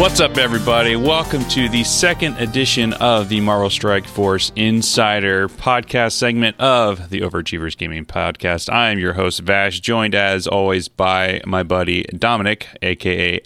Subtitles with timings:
[0.00, 0.96] What's up, everybody?
[0.96, 7.20] Welcome to the second edition of the Marvel Strike Force Insider podcast segment of the
[7.20, 8.72] Overachievers Gaming Podcast.
[8.72, 13.40] I am your host, Vash, joined as always by my buddy Dominic, aka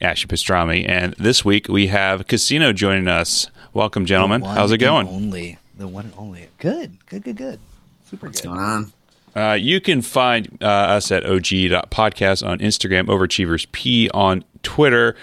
[0.00, 0.86] Ashy Pastrami.
[0.86, 3.48] And this week we have Khasino joining us.
[3.78, 4.42] Welcome, gentlemen.
[4.42, 5.06] How's it going?
[5.06, 6.48] Only the one and only.
[6.58, 7.60] Good, good, good, good.
[8.10, 8.48] Super What's good.
[8.48, 8.92] going on?
[9.36, 15.14] Uh, you can find uh, us at og.podcast on Instagram, Overachievers P on Twitter,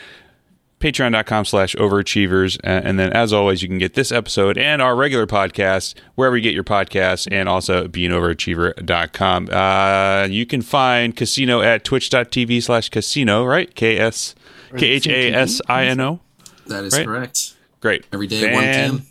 [0.79, 2.57] patreon.com slash overachievers.
[2.63, 6.37] Uh, and then, as always, you can get this episode and our regular podcast wherever
[6.37, 9.49] you get your podcasts and also beinoveraachiever.com.
[9.51, 13.75] Uh, you can find Khasino at twitch.tv slash khasino, right?
[13.75, 14.33] K S
[14.77, 16.21] K H A S I N O.
[16.67, 17.05] That is Right.
[17.05, 17.51] correct.
[17.85, 18.03] Great.
[18.11, 19.01] Every day, 1 p.m.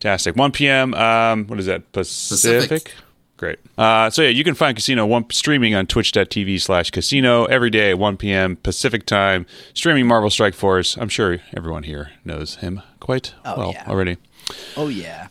[0.00, 0.34] Fantastic.
[0.34, 0.94] 1 p.m.
[0.94, 1.92] Um, what is that?
[1.92, 2.70] Pacific?
[2.70, 2.94] Pacific.
[3.36, 3.58] Great.
[3.76, 7.90] Uh, so yeah, you can find Khasino one streaming on twitch.tv slash khasino every day
[7.90, 8.56] at 1 p.m.
[8.56, 10.96] Pacific time, streaming Marvel Strike Force.
[10.96, 13.84] I'm sure everyone here knows him quite Oh, well yeah.
[13.86, 14.16] already.
[14.74, 15.28] Oh yeah.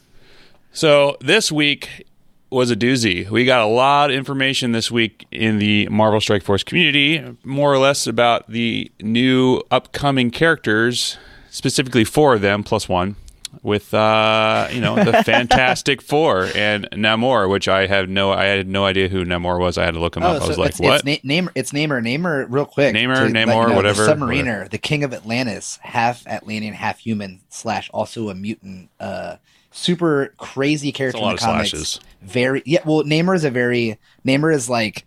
[0.72, 2.06] So this week
[2.52, 3.28] was a doozy.
[3.28, 7.74] We got a lot of information this week in the Marvel Strike Force community, more
[7.74, 11.18] or less about the new upcoming characters,
[11.58, 13.16] specifically four of them plus one,
[13.64, 18.68] with uh, you know the Fantastic Four and Namor, which I have no, I had
[18.68, 19.78] no idea who Namor was.
[19.78, 20.42] I had to look him up.
[20.42, 20.96] I was like, Oh, it's, what?
[21.08, 22.94] It's, na- name, it's Namer, Namer, real quick.
[22.94, 26.74] Namer, to let you Namor, know, whatever, The submariner, the king of Atlantis, half Atlantean,
[26.74, 28.90] half human, slash also a mutant.
[29.00, 29.38] Uh,
[29.72, 31.70] super crazy character It's a lot in the comics.
[31.72, 32.00] slashes.
[32.22, 32.80] Very yeah.
[32.86, 35.06] Well, Namor is a very Namor is like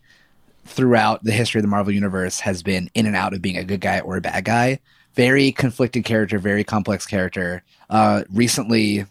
[0.64, 3.64] throughout the history of the Marvel universe has been in and out of being a
[3.64, 4.78] good guy or a bad guy.
[5.14, 7.62] Very conflicted character, very complex character.
[7.88, 9.06] Uh, recently,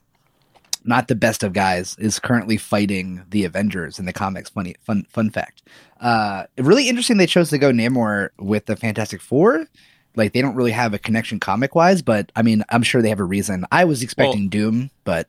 [0.85, 4.49] not the best of guys, is currently fighting the Avengers in the comics.
[4.49, 5.61] Funny fun fun fact.
[5.99, 7.17] Uh, really interesting.
[7.17, 9.65] They chose to go Namor with the Fantastic Four.
[10.15, 13.09] Like they don't really have a connection comic wise, but I mean, I'm sure they
[13.09, 13.65] have a reason.
[13.71, 15.27] I was expecting Doom, but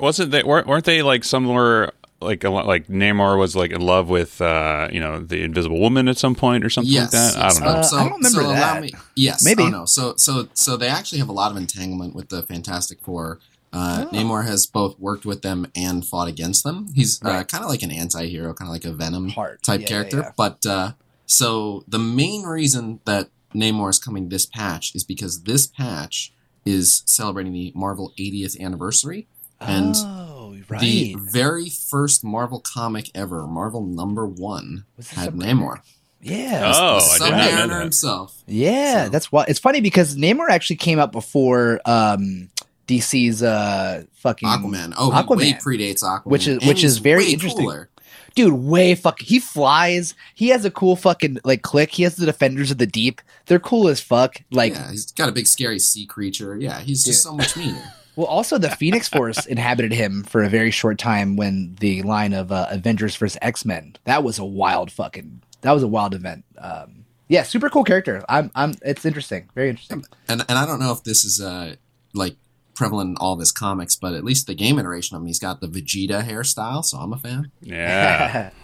[0.00, 0.42] Wasn't they?
[0.42, 1.92] weren't weren't they like somewhere?
[2.22, 5.78] Like a lot- like Namor was like in love with uh you know the Invisible
[5.80, 7.34] Woman at some point or something Yes, like that.
[7.36, 7.36] yes.
[7.36, 7.80] I don't know.
[7.80, 8.82] Uh, so, I don't remember so allow that.
[8.82, 8.90] me.
[9.16, 9.64] Yes, Maybe.
[9.64, 9.84] Oh, no.
[9.84, 13.38] So, so, so they actually have a lot of entanglement with the Fantastic Four.
[13.72, 14.14] Uh, Oh.
[14.14, 16.88] Namor has both worked with them and fought against them.
[16.94, 17.48] He's uh, Right.
[17.48, 19.62] kind of like an anti-hero, kind of like a Venom Heart.
[19.62, 20.16] type Yeah, character.
[20.18, 20.32] yeah, yeah.
[20.36, 20.92] But uh,
[21.26, 26.32] so the main reason that Namor is coming this patch is because this patch
[26.66, 29.26] is celebrating the Marvel 80th anniversary.
[29.60, 30.80] And oh, right.
[30.80, 35.80] The very first Marvel comic ever, Marvel number one, had a- Namor.
[36.20, 36.72] Yeah.
[36.74, 37.82] Oh, the I did not know Submariner that.
[37.82, 38.42] himself.
[38.46, 42.48] Yeah, So- that's why it's funny because Namor actually came out before um
[42.86, 44.94] DC's uh fucking Aquaman.
[44.96, 45.42] Oh, Aquaman.
[45.42, 47.64] he way predates Aquaman, Which is- And which is very interesting.
[47.64, 47.88] cooler.
[48.34, 50.14] Dude, way fucking he flies.
[50.34, 51.90] He has a cool fucking like click.
[51.92, 53.20] He has the Defenders of the Deep.
[53.46, 54.36] They're cool as fuck.
[54.50, 56.56] Like yeah, he's got a big scary sea creature.
[56.58, 57.30] Yeah, he's just Dude.
[57.30, 57.82] so much meaner.
[58.16, 62.32] well also the Phoenix Force inhabited him for a very short time when the line
[62.32, 63.38] of uh, Avengers vs.
[63.42, 63.96] X-Men.
[64.04, 66.44] That was a wild fucking that was a wild event.
[66.58, 68.24] Um yeah, super cool character.
[68.28, 69.48] I'm I'm it's interesting.
[69.54, 70.04] Very interesting.
[70.28, 71.76] and and I don't know if this is uh
[72.14, 72.36] like
[72.74, 75.38] prevalent in all of his comics, but at least the game iteration of him, he's
[75.38, 77.50] got the Vegeta hairstyle, so I'm a fan.
[77.60, 78.50] Yeah.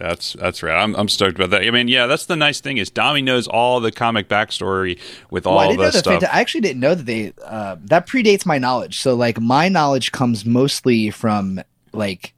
[0.00, 0.82] That's that's right.
[0.82, 1.62] I'm I'm stoked about that.
[1.62, 4.98] I mean, yeah, that's the nice thing is Dami knows all the comic backstory
[5.30, 6.22] with all Well, the stuff.
[6.22, 9.00] Fanta- I actually didn't know that they uh, that predates my knowledge.
[9.00, 11.62] So like my knowledge comes mostly from
[11.92, 12.32] like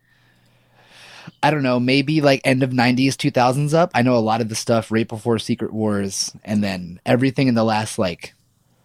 [1.40, 3.92] I don't know, maybe like end of '90s, 2000s up.
[3.94, 7.54] I know a lot of the stuff right before Secret Wars, and then everything in
[7.54, 8.34] the last like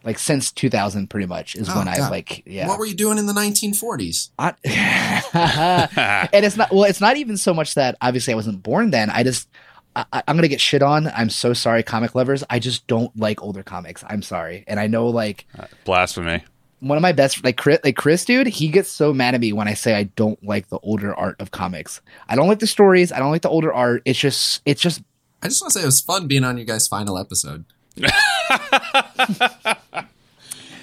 [0.07, 2.67] like since 2000, pretty much is Oh, when I like yeah.
[2.67, 4.29] What were you doing in the 1940s?
[4.39, 4.55] I-
[6.33, 9.09] and it's not well it's not even so much that obviously i wasn't born then.
[9.09, 9.47] I just
[9.95, 11.07] I, I- i'm gonna get shit on.
[11.07, 12.43] I'm so sorry comic lovers.
[12.49, 14.03] I just don't like older comics.
[14.07, 14.63] I'm sorry.
[14.67, 16.43] And i know like uh, Blasphemy.
[16.79, 19.51] one of my best like chris, like chris dude he gets so mad at me
[19.51, 22.01] when i say i don't like the older art of comics.
[22.29, 23.11] I don't like the stories.
[23.11, 24.01] I don't like the older art.
[24.05, 25.01] It's just it's just
[25.43, 27.65] I just want to say it was fun being on your guys' final episode.
[27.97, 29.95] That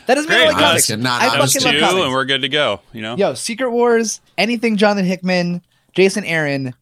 [0.06, 0.46] doesn't mean i Great.
[0.46, 1.02] like No, comics that's good.
[1.02, 2.80] No, i no, That was fucking two, love comics and we're good to go.
[2.92, 3.16] You know.
[3.16, 5.62] Yo, Secret Wars, anything Jonathan Hickman,
[5.92, 6.74] Jason Aaron,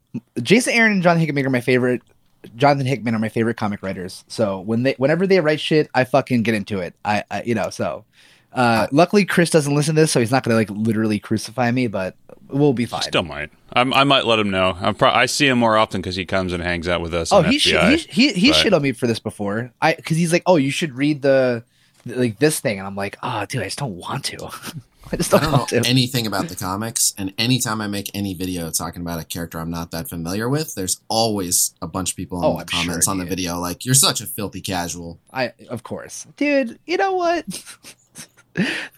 [0.42, 2.02] Jason Aaron and Jonathan Hickman are my favorite.
[2.56, 4.24] Jonathan Hickman are my favorite comic writers.
[4.26, 6.94] So when they, whenever they write shit, I fucking get into it.
[7.04, 8.04] I, I you know, so.
[8.52, 11.86] Uh, luckily, Chris doesn't listen to this, so he's not gonna like literally crucify me.
[11.86, 12.16] But
[12.52, 13.02] we'll be fine.
[13.02, 13.50] Still might.
[13.72, 14.76] I'm, I might let him know.
[14.80, 17.32] I'm pro- I see him more often because he comes and hangs out with us.
[17.32, 17.90] oh, on he shit, FBI.
[18.10, 19.72] he he, he but- shit on me for this before.
[19.80, 21.64] I because he's like, oh, you should read the
[22.04, 24.48] like this thing, and I'm like, oh, dude, I just don't want to.
[25.12, 25.82] I just don't, don't know want to.
[25.84, 29.70] anything about the comics, and anytime I make any video talking about a character I'm
[29.70, 32.80] not that familiar with, there's always a bunch of people in Oh, the I'm sure,
[32.84, 36.78] comments on the video like, "You're such a filthy casual." I of course, dude.
[36.86, 37.44] You know what?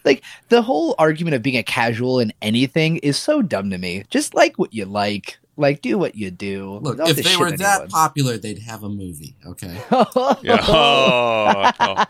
[0.03, 4.03] like the whole argument of being a casual in anything is so dumb to me.
[4.09, 6.79] Just like what you like, like do what you do.
[6.81, 7.89] Look, Don't if they were on that anyone.
[7.89, 9.35] popular, they'd have a movie.
[9.45, 9.73] Okay,
[10.41, 10.59] Yeah.
[10.67, 12.03] Oh, oh.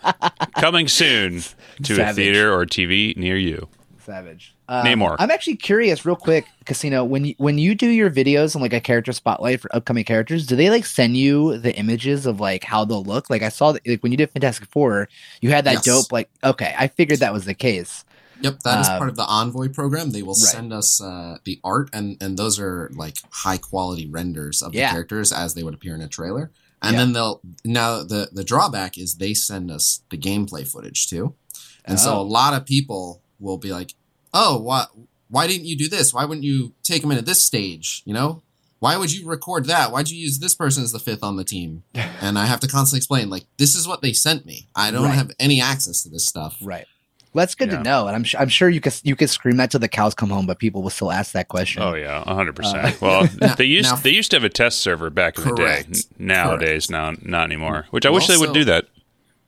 [0.57, 1.41] coming soon
[1.83, 3.67] to a theater or TV near you.
[4.05, 4.55] Savage.
[4.69, 5.15] Um, Name more.
[5.19, 7.05] I'm actually curious, real quick, Khasino.
[7.07, 10.45] When you when you do your videos and like a character spotlight for upcoming characters,
[10.45, 13.29] do they like send you the images of like how they'll look?
[13.29, 15.09] Like I saw that like when you did Fantastic Four,
[15.41, 15.83] you had that Yes.
[15.85, 16.11] dope.
[16.11, 18.05] Like okay, I figured that was the case.
[18.41, 20.11] Yep, that is Um, part of the Envoy program.
[20.11, 20.37] They will right.
[20.53, 24.79] send us uh, the art, and and those are like high quality renders of the
[24.79, 26.51] characters as they would appear in a trailer.
[26.81, 26.99] And Yeah.
[26.99, 31.33] then they'll now the the drawback is they send us the gameplay footage too,
[31.85, 32.21] and so Oh.
[32.21, 33.93] a lot of people will be like,
[34.33, 34.85] "Oh, why
[35.29, 36.13] why didn't you do this?
[36.13, 38.01] Why wouldn't you take them into this stage?
[38.05, 38.41] You know."
[38.79, 39.91] Why would you record that?
[39.91, 41.83] Why'd you use this person as the fifth on the team?
[42.21, 44.67] And I have to constantly explain, like, this is what they sent me.
[44.75, 45.15] I don't Right.
[45.15, 46.57] have any access to this stuff.
[46.61, 46.85] Right.
[47.33, 47.77] Well, that's good Yeah.
[47.77, 49.87] to know, and I'm su- I'm sure you could you could scream that till the
[49.87, 51.81] cows come home, but people will still ask that question.
[51.81, 53.01] Oh yeah, hundred Uh, percent.
[53.01, 55.49] Well, Now- they used now- they used to have a test server back in the
[55.55, 55.63] day.
[55.63, 55.89] Correct.
[56.19, 57.87] N- Nowadays, now not anymore.
[57.91, 58.85] Which I Well, wish they would so- do that.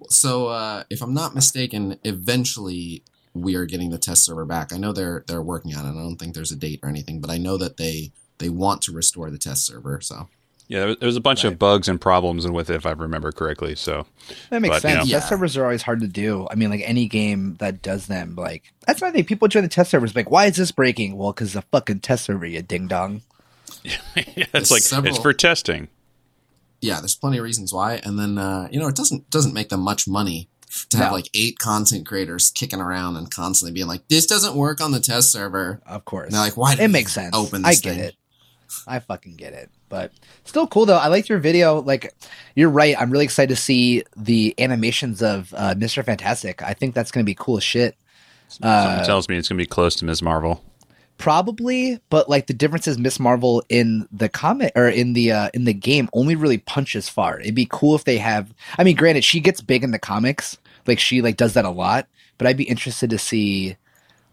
[0.10, 3.04] So, uh, if I'm not mistaken, eventually
[3.42, 4.74] we are getting the test server back.
[4.74, 5.90] I know they're they're working on it.
[5.90, 8.82] I don't think there's a date or anything, but I know that they they want
[8.84, 10.00] to restore the test server.
[10.02, 10.30] So,
[10.68, 11.54] Yeah, there was, there was a bunch Right.
[11.54, 13.74] of bugs and problems and with it, if I remember correctly.
[13.76, 14.06] So
[14.52, 15.06] That makes But, you sense.
[15.10, 15.12] know.
[15.18, 16.48] Test servers are always hard to do.
[16.52, 19.70] I mean, like any game that does them, like that's why they people join the
[19.70, 20.16] test servers.
[20.16, 21.18] Like, why is this breaking?
[21.18, 23.22] Well, because the fucking test server, you ding dong.
[23.84, 25.88] yeah, it's There's like several- it's for testing.
[26.82, 27.96] yeah, there's plenty of reasons why.
[28.04, 30.48] And then uh, you know, it doesn't doesn't make them much money
[30.90, 34.82] to have like eight content creators kicking around and constantly being like, "This doesn't work
[34.82, 37.36] on the test server." Of course, And they're like, "Why?" did it we makes sense.
[37.36, 37.66] Open.
[37.66, 38.04] I This get thing?
[38.04, 38.16] it.
[38.86, 39.70] I fucking get it.
[39.90, 40.12] But
[40.44, 40.98] still cool though.
[40.98, 41.82] I liked your video.
[41.82, 42.14] Like,
[42.56, 42.96] you're right.
[43.00, 46.04] I'm really excited to see the animations of uh, Mr.
[46.04, 46.62] Fantastic.
[46.62, 47.96] I think that's gonna be cool as shit.
[48.50, 50.22] Something Uh, tells me it's gonna be close to Ms.
[50.22, 50.64] Marvel.
[51.18, 55.50] Probably but like the difference is miss marvel in the comic or in the uh
[55.54, 57.40] in the game only really punches far.
[57.40, 60.58] It'd be cool if they have i mean granted she gets big in the comics.
[60.86, 63.76] Like she like does that a lot but i'd be interested to see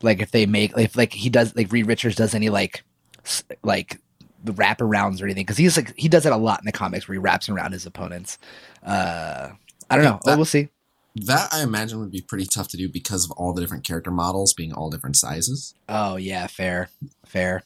[0.02, 2.84] like if they make if like he does like reed richards does any like
[3.25, 3.98] s- like
[4.44, 7.08] the wraparounds or anything because he's like he does it a lot in the comics
[7.08, 8.38] where he wraps around his opponents.
[8.84, 9.48] Uh
[9.90, 10.20] i don't know.
[10.25, 10.69] Oh, That- we'll see
[11.16, 14.11] That I imagine would be pretty tough to do because of all the different character
[14.11, 15.75] models being all different sizes.
[15.88, 16.88] Oh yeah, fair,
[17.25, 17.62] fair.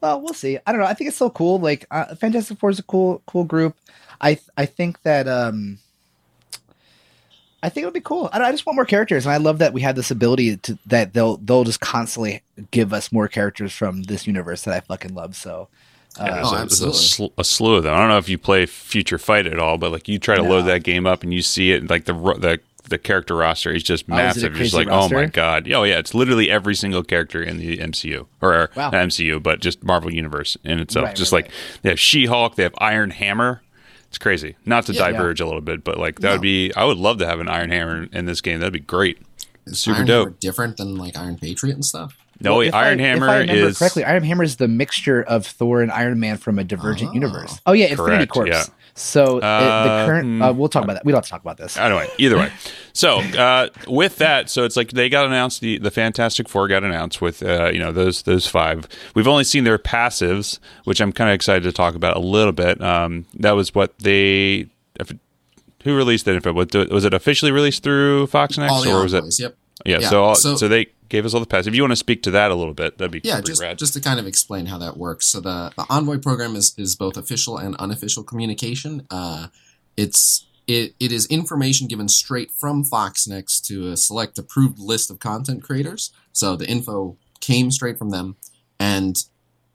[0.00, 0.58] Well, we'll see.
[0.66, 0.86] I don't know.
[0.86, 1.58] I think it's still cool.
[1.58, 3.76] Like, uh, Fantastic Four is a cool, cool group.
[4.20, 5.78] I I think that um,
[7.62, 8.30] I think it'll be cool.
[8.32, 10.56] I, don't, I just want more characters, and I love that we have this ability
[10.58, 14.80] to that they'll they'll just constantly give us more characters from this universe that I
[14.80, 15.36] fucking love.
[15.36, 15.68] So,
[16.18, 17.94] Yeah, uh, there's, Oh, a, there's a, sl- a slew of them.
[17.94, 20.42] I don't know if you play Future Fight at all, but like you try to
[20.42, 20.48] No.
[20.50, 23.70] load that game up and you see it, like the ro- the the character roster
[23.70, 24.42] is just Oh, is massive.
[24.42, 27.58] You're just crazy like, oh my god, oh yeah, it's literally every single character in
[27.58, 28.90] the MCU or Wow.
[28.90, 31.06] not MCU, but just Marvel Universe in itself.
[31.06, 31.52] Right, just right, like
[31.82, 33.62] they have She Hulk, they have Iron Hammer.
[34.08, 34.56] It's crazy.
[34.66, 35.10] Not to Yeah.
[35.10, 36.32] diverge a little bit, but like that No.
[36.32, 36.72] would be.
[36.74, 38.58] I would love to have an Iron Hammer in this game.
[38.58, 39.18] That'd be great.
[39.66, 40.26] Is Super Iron dope.
[40.26, 42.16] Hammer different than like Iron Patriot and stuff?
[42.40, 44.04] No, well, Iron I, Hammer if I remember is correctly.
[44.04, 47.14] Iron Hammer is the mixture of Thor and Iron Man from a Divergent Oh.
[47.14, 47.60] universe.
[47.66, 48.46] Oh yeah, Infinity Correct, Corps.
[48.48, 48.64] yeah.
[48.94, 50.26] So uh, the current.
[50.26, 50.42] hmm.
[50.42, 51.04] Uh, we'll talk about that.
[51.04, 51.76] We don't have to talk about this.
[51.76, 52.50] Anyway, either way.
[52.92, 55.60] So uh, with that, so it's like they got announced.
[55.60, 58.88] The the Fantastic Four got announced with uh, you know those those five.
[59.14, 62.52] We've only seen their passives, which I'm kind of excited to talk about a little
[62.52, 62.80] bit.
[62.82, 64.66] Um, that was what they.
[64.98, 65.12] If,
[65.84, 66.36] who released it?
[66.36, 69.24] If it was, was it officially released through FoxNext, or was it?
[69.38, 69.56] Yep.
[69.86, 71.66] Yeah, Yeah, So, all, so so- they gave us all the pass.
[71.66, 73.78] If you want to speak to that a little bit, that'd be Yeah, just rad.
[73.78, 75.26] just to kind of explain how that works.
[75.26, 79.06] So the, the Envoy program is is both official and unofficial communication.
[79.10, 79.48] Uh,
[79.96, 85.18] it's it, it is information given straight from FoxNext to a select approved list of
[85.18, 86.12] content creators.
[86.32, 88.36] So the info came straight from them,
[88.78, 89.16] and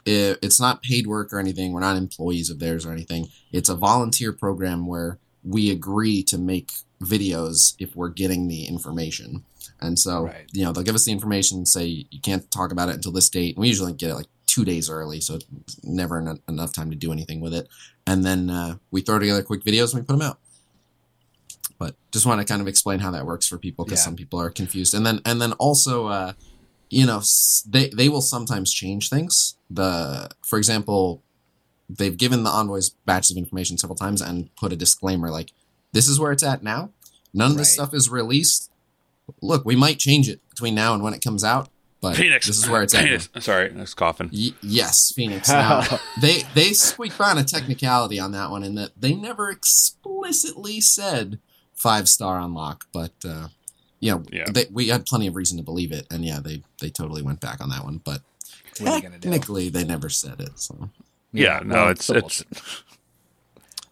[0.05, 1.73] it, it's not paid work or anything.
[1.73, 3.27] We're not employees of theirs or anything.
[3.51, 6.71] It's a volunteer program where we agree to make
[7.01, 9.43] videos if we're getting the information.
[9.85, 10.49] And so, Right.
[10.51, 13.29] you know, they'll give us the information, say you can't talk about it until this
[13.29, 13.55] date.
[13.55, 16.89] And we usually get it like two days early, so it's never en- enough time
[16.89, 17.67] to do anything with it.
[18.07, 20.39] And then uh, we throw together quick videos and we put them out.
[21.77, 24.05] But just want to kind of explain how that works for people because Yeah.
[24.05, 24.93] some people are confused.
[24.93, 26.33] And then and then also, uh,
[26.89, 27.21] you know,
[27.67, 29.55] they they will sometimes change things.
[29.69, 31.21] The for example,
[31.89, 35.51] they've given the envoys batches of information several times and put a disclaimer like,
[35.91, 36.91] "This is where it's at now.
[37.33, 38.69] None of this stuff is released."
[39.41, 41.69] Look, we might change it between now and when it comes out,
[42.01, 42.47] but Phoenix.
[42.47, 43.29] this is where it's Phoenix.
[43.35, 43.43] at.
[43.43, 44.29] Sorry, I was coughing.
[44.31, 45.49] Y- yes, Phoenix.
[45.55, 45.83] Now,
[46.21, 50.81] they they squeaked by on a technicality on that one in that they never explicitly
[50.81, 51.39] said
[51.73, 53.47] five star unlock, but uh,
[53.99, 54.45] you know, Yeah.
[54.51, 57.39] they, we had plenty of reason to believe it, and yeah, they they totally went
[57.41, 58.21] back on that one, but
[58.79, 59.29] What are you gonna do?
[59.29, 60.59] technically they never said it.
[60.59, 60.89] So
[61.33, 62.43] Yeah, no, well, it's so it's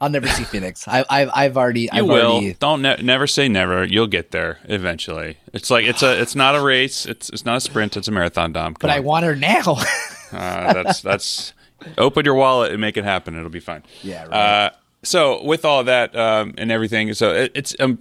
[0.03, 0.86] I'll never see Phoenix.
[0.86, 2.31] I, I've I've already you I've will.
[2.33, 3.86] already Don't ne- never say never.
[3.86, 5.38] You'll get there eventually.
[5.53, 7.05] It's like it's a it's not a race.
[7.05, 7.95] It's it's not a sprint.
[7.95, 8.74] It's a marathon, Dom.
[8.74, 9.77] Come but I want her now.
[10.33, 11.53] Uh, that's that's
[12.00, 13.38] open your wallet and make it happen.
[13.38, 13.83] It'll be fine.
[14.01, 14.33] Yeah, right.
[14.33, 14.69] Uh,
[15.03, 18.00] so with all that um, and everything, so it, it's um,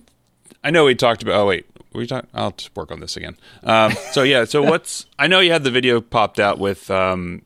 [0.64, 1.34] I know we talked about.
[1.34, 2.28] Oh wait, we talked.
[2.32, 3.36] I'll just work on this again.
[3.64, 7.42] Um, so yeah, so what's I know you had the video popped out with um,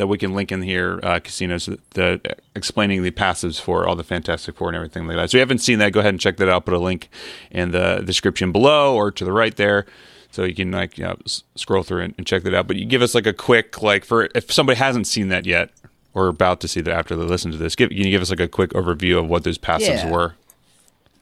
[0.00, 2.20] that we can link in here, uh, Khasino's, the
[2.56, 5.30] explaining the passives for all the Fantastic Four and everything like that.
[5.30, 6.64] So if you haven't seen that, go ahead and check that out.
[6.64, 7.08] Put a link
[7.50, 9.86] in the description below or to the right there.
[10.32, 12.66] So you can like you know, s- scroll through and, and check that out.
[12.66, 15.70] But you give us like a quick like for if somebody hasn't seen that yet
[16.14, 18.30] or about to see that after they listen to this, give can you give us
[18.30, 20.10] like a quick overview of what those passives Yeah.
[20.10, 20.34] were?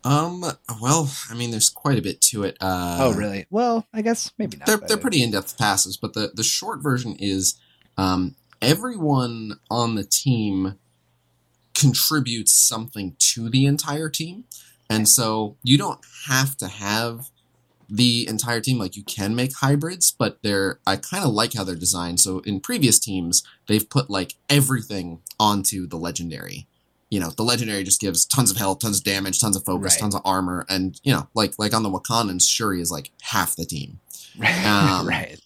[0.05, 0.45] um,
[0.81, 2.57] well, I mean, there's quite a bit to it.
[2.61, 3.47] Uh, oh really?
[3.51, 4.67] Well, I guess maybe not.
[4.67, 7.59] they're they're pretty in depth passes, but the the short version is
[7.97, 10.79] um, everyone on the team
[11.75, 14.45] contributes something to the entire team,
[14.91, 17.31] and so you don't have to have
[17.89, 18.79] the entire team.
[18.79, 22.21] Like you can make hybrids but they're i kind of like how they're designed.
[22.21, 26.67] So in previous teams they've put like everything onto the legendary.
[27.11, 29.95] You know the legendary just gives tons of health tons of damage tons of focus
[29.95, 30.01] Right.
[30.01, 33.57] tons of armor and you know like like on the wakandans shuri is like half
[33.57, 34.01] the team.
[34.67, 35.41] Um, right.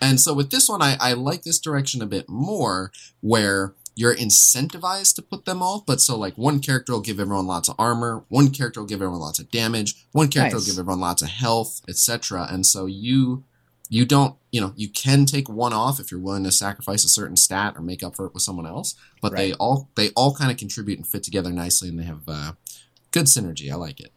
[0.00, 4.14] And so with this one, I, I like this direction a bit more, where you're
[4.14, 5.84] incentivized to put them all.
[5.86, 9.02] But so like one character will give everyone lots of armor, one character will give
[9.02, 10.66] everyone lots of damage, one character Nice.
[10.66, 12.46] will give everyone lots of health, etc.
[12.50, 13.44] And so you
[13.90, 17.08] you don't you know you can take one off if you're willing to sacrifice a
[17.08, 18.94] certain stat or make up for it with someone else.
[19.20, 22.22] But they all they all kind of contribute and fit together nicely, and they have
[22.26, 22.52] uh,
[23.10, 23.70] good synergy.
[23.70, 24.12] I like it.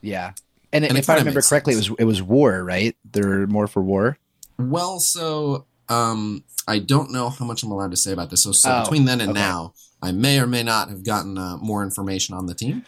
[0.00, 0.32] Yeah.
[0.72, 1.86] And, And if I remember correctly, sense.
[1.86, 2.96] it was it was war, right?
[3.10, 4.18] They're more for war.
[4.58, 8.42] Well, so um, I don't know how much I'm allowed to say about this.
[8.42, 9.40] So, so Oh, between then and okay.
[9.40, 12.84] now, I may or may not have gotten uh, more information on the team.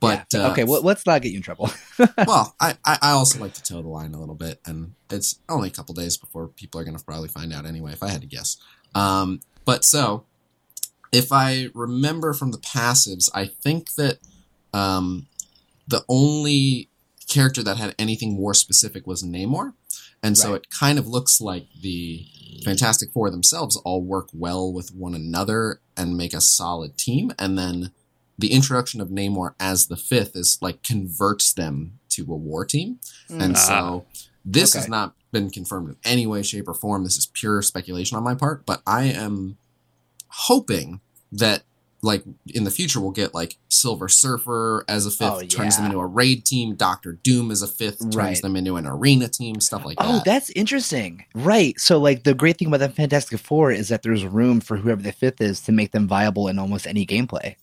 [0.00, 0.46] But Yeah.
[0.46, 1.70] uh, okay, well, let's not get you in trouble.
[2.26, 5.68] well, I, I also like to toe the line a little bit, and it's only
[5.68, 7.92] a couple days before people are going to probably find out anyway.
[7.92, 8.56] If I had to guess,
[8.96, 10.24] um, but so
[11.12, 14.18] if I remember from the passives, I think that
[14.74, 15.28] um,
[15.86, 16.88] the only
[17.28, 19.74] character that had anything more specific was Namor,
[20.22, 20.56] and so Right.
[20.62, 22.26] it kind of looks like the
[22.64, 27.58] Fantastic Four themselves all work well with one another and make a solid team, and
[27.58, 27.92] then
[28.38, 32.98] the introduction of Namor as the fifth is like converts them to a war team.
[33.28, 33.58] And Ah.
[33.58, 34.06] so
[34.44, 37.04] this has not been confirmed in any way, shape, or form.
[37.04, 39.56] This is pure speculation on my part, but I am
[40.28, 41.00] hoping
[41.30, 41.62] that
[42.04, 45.86] like in the future we'll get like Silver Surfer as a fifth, Oh, turns them
[45.86, 48.42] into a raid team, Doctor Doom as a fifth, turns Right.
[48.42, 50.20] them into an arena team, stuff like Oh, that.
[50.20, 51.24] Oh, that's interesting.
[51.34, 51.78] Right.
[51.78, 55.00] So, like, the great thing about the Fantastic Four is that there's room for whoever
[55.00, 57.54] the fifth is to make them viable in almost any gameplay.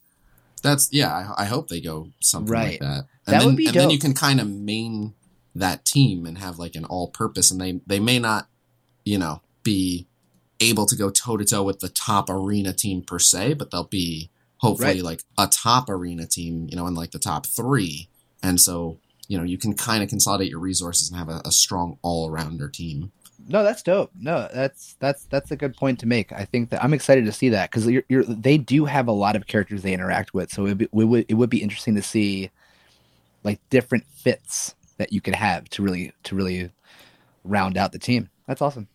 [0.64, 1.34] That's yeah.
[1.38, 2.80] I, I hope they go something like Right.
[2.80, 2.88] that.
[3.28, 5.14] And That then, would be and then you can kind of main
[5.56, 8.48] that team and have like an all-purpose, and they they may not,
[9.04, 10.08] you know, be
[10.60, 13.84] able to go toe to toe with the top arena team per se, but they'll
[13.86, 15.04] be hopefully Right.
[15.04, 18.08] like a top arena team, you know, in like the top three,
[18.44, 18.98] and so
[19.28, 22.68] you know you can kind of consolidate your resources and have a, a strong all-rounder
[22.70, 23.12] team.
[23.48, 24.12] No, that's dope.
[24.20, 26.32] No, that's that's that's a good point to make.
[26.34, 29.12] I think that I'm excited to see that because you're, you're, they do have a
[29.14, 32.02] lot of characters they interact with, so it be, would it would be interesting to
[32.04, 32.52] see
[33.44, 36.70] like different fits that you could have to really to really
[37.46, 38.30] round out the team.
[38.46, 38.88] That's awesome.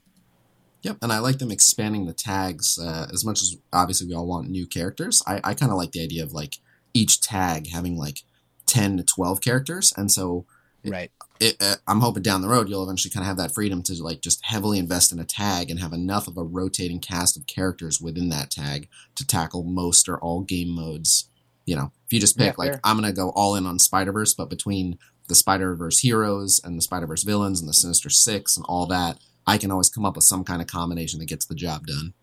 [0.84, 4.26] Yep, and I like them expanding the tags uh, as much as obviously we all
[4.26, 5.22] want new characters.
[5.26, 6.58] I, I kind of like the idea of like
[6.92, 8.18] each tag having like
[8.66, 10.46] ten to twelve characters, and so
[10.86, 11.10] Right.
[11.40, 13.94] it, uh, I'm hoping down the road you'll eventually kind of have that freedom to
[14.02, 17.46] like just heavily invest in a tag and have enough of a rotating cast of
[17.46, 21.30] characters within that tag to tackle most or all game modes.
[21.64, 22.80] You know, if you just pick Yeah, like fair.
[22.84, 26.76] I'm gonna go all in on Spider Verse, but between the Spider Verse heroes and
[26.76, 30.04] the Spider Verse villains and the Sinister Six and all that, I can always come
[30.04, 32.14] up with some kind of combination that gets the job done.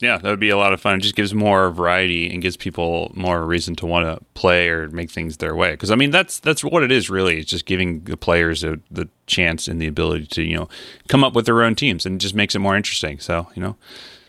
[0.00, 0.96] Yeah, that would be a lot of fun.
[0.96, 4.88] It just gives more variety and gives people more reason to want to play or
[4.90, 5.70] make things their way.
[5.70, 7.38] Because I mean, that's that's what it is really.
[7.38, 10.68] It's just giving the players a, the chance and the ability to you know
[11.08, 13.20] come up with their own teams, and it just makes it more interesting.
[13.20, 13.76] So you know,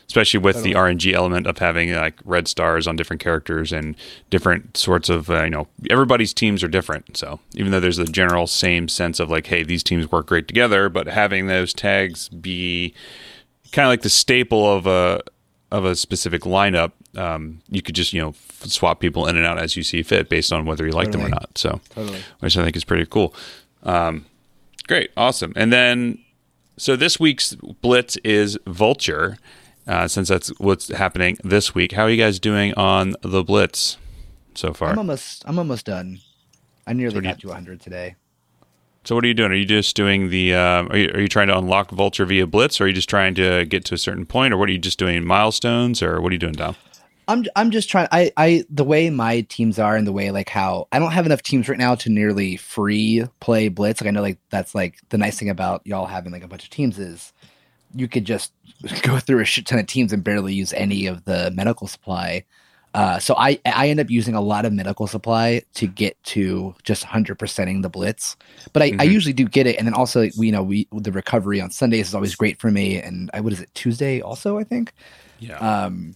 [0.06, 3.96] especially with the RNG element of having like red stars on different characters and
[4.30, 7.16] different sorts of uh, you know everybody's teams are different.
[7.16, 10.46] So even though there's the general same sense of like, hey, these teams work great
[10.46, 12.94] together, but having those tags be
[13.72, 15.22] kind of like the staple of a
[15.72, 19.58] of a specific lineup, um, you could just you know swap people in and out
[19.58, 21.24] as you see fit based on whether you like totally.
[21.24, 21.58] them or not.
[21.58, 22.20] So, totally.
[22.40, 23.34] which I think is pretty cool.
[23.82, 24.26] Um,
[24.86, 25.52] great, awesome.
[25.56, 26.18] And then,
[26.76, 29.38] so this week's blitz is Vulture.
[29.86, 33.98] Uh, since that's what's happening this week, how are you guys doing on the blitz
[34.54, 34.90] so far?
[34.90, 36.18] I'm almost, I'm almost done.
[36.86, 38.16] I nearly so got you, to 100 today.
[39.04, 39.52] So what are you doing?
[39.52, 40.54] Are you just doing the?
[40.54, 43.08] Uh, are, you, are you trying to unlock Vulture via Blitz, or are you just
[43.08, 46.20] trying to get to a certain point, or what are you just doing milestones, or
[46.20, 46.74] what are you doing, Dom?
[47.28, 48.08] I'm I'm just trying.
[48.10, 51.26] I I the way my teams are, and the way like how I don't have
[51.26, 54.00] enough teams right now to nearly free play Blitz.
[54.00, 56.64] Like I know like that's like the nice thing about y'all having like a bunch
[56.64, 57.32] of teams is
[57.94, 58.52] you could just
[59.02, 62.44] go through a shit ton of teams and barely use any of the medical supply.
[62.94, 66.74] Uh, so I I end up using a lot of medical supply to get to
[66.82, 68.36] just 100%ing the blitz,
[68.72, 69.00] but I, mm-hmm.
[69.02, 72.08] I usually do get it, and then also you know we the recovery on Sundays
[72.08, 74.94] is always great for me, and I what is it Tuesday also I think.
[75.40, 75.58] Yeah.
[75.58, 76.14] Um,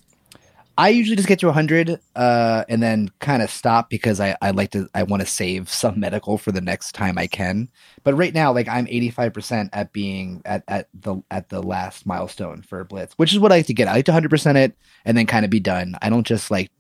[0.81, 4.53] I usually just get to 100 uh, and then kind of stop because I, I
[4.53, 7.69] like to I want to save some medical for the next time I can.
[8.03, 12.63] But right now, like I'm 85% at being at, at the at the last milestone
[12.63, 13.89] for Blitz, which is what I like to get.
[13.89, 15.97] I like to 100% it and then kind of be done.
[16.01, 16.71] I don't just like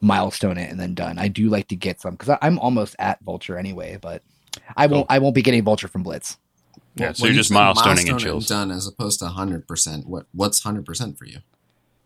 [0.00, 1.20] milestone it and then done.
[1.20, 4.24] I do like to get some because I'm almost at Vulture anyway, but
[4.76, 6.38] I won't I won't be getting Vulture from Blitz.
[6.96, 8.48] Yeah, so you're just milestoning milestone and chills.
[8.48, 10.06] done as opposed to 100%.
[10.06, 11.38] What what's 100% for you?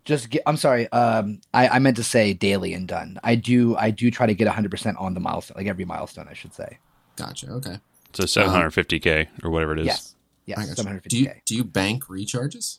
[0.05, 3.19] Just get i'm sorry um I, I meant to say daily and done.
[3.23, 6.35] I do i do try to get 100% on the milestone like every milestone i
[6.35, 6.79] should say.
[7.17, 7.51] Gotcha.
[7.51, 7.79] Okay.
[8.13, 9.87] So 750k um, or whatever it is.
[9.87, 10.15] Yes.
[10.47, 12.79] Yes 750k do you, do you bank recharges?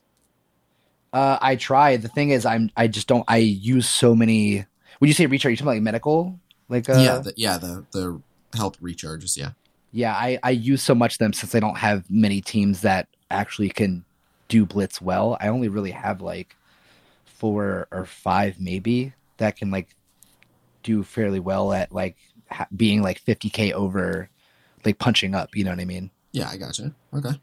[1.11, 1.97] Uh i try.
[1.97, 4.65] The thing is i'm i just don't i use so many
[4.99, 6.39] would you say recharge You're talking about like medical?
[6.69, 8.21] Like uh, yeah the, yeah the the
[8.55, 9.51] health recharges yeah.
[9.91, 13.07] Yeah i i use so much of them since i don't have many teams that
[13.29, 14.05] actually can
[14.47, 15.37] do blitz well.
[15.41, 16.55] I only really have like
[17.43, 19.89] four or five maybe that can like
[20.81, 22.15] do fairly well at like
[22.49, 24.29] ha- being like 50k over
[24.85, 26.09] like punching up you know what i mean?
[26.31, 26.95] Yeah i gotcha.
[27.13, 27.37] Okay.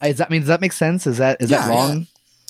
[0.00, 1.08] Is that I mean does that make sense?
[1.08, 2.06] Is that is yeah, that wrong.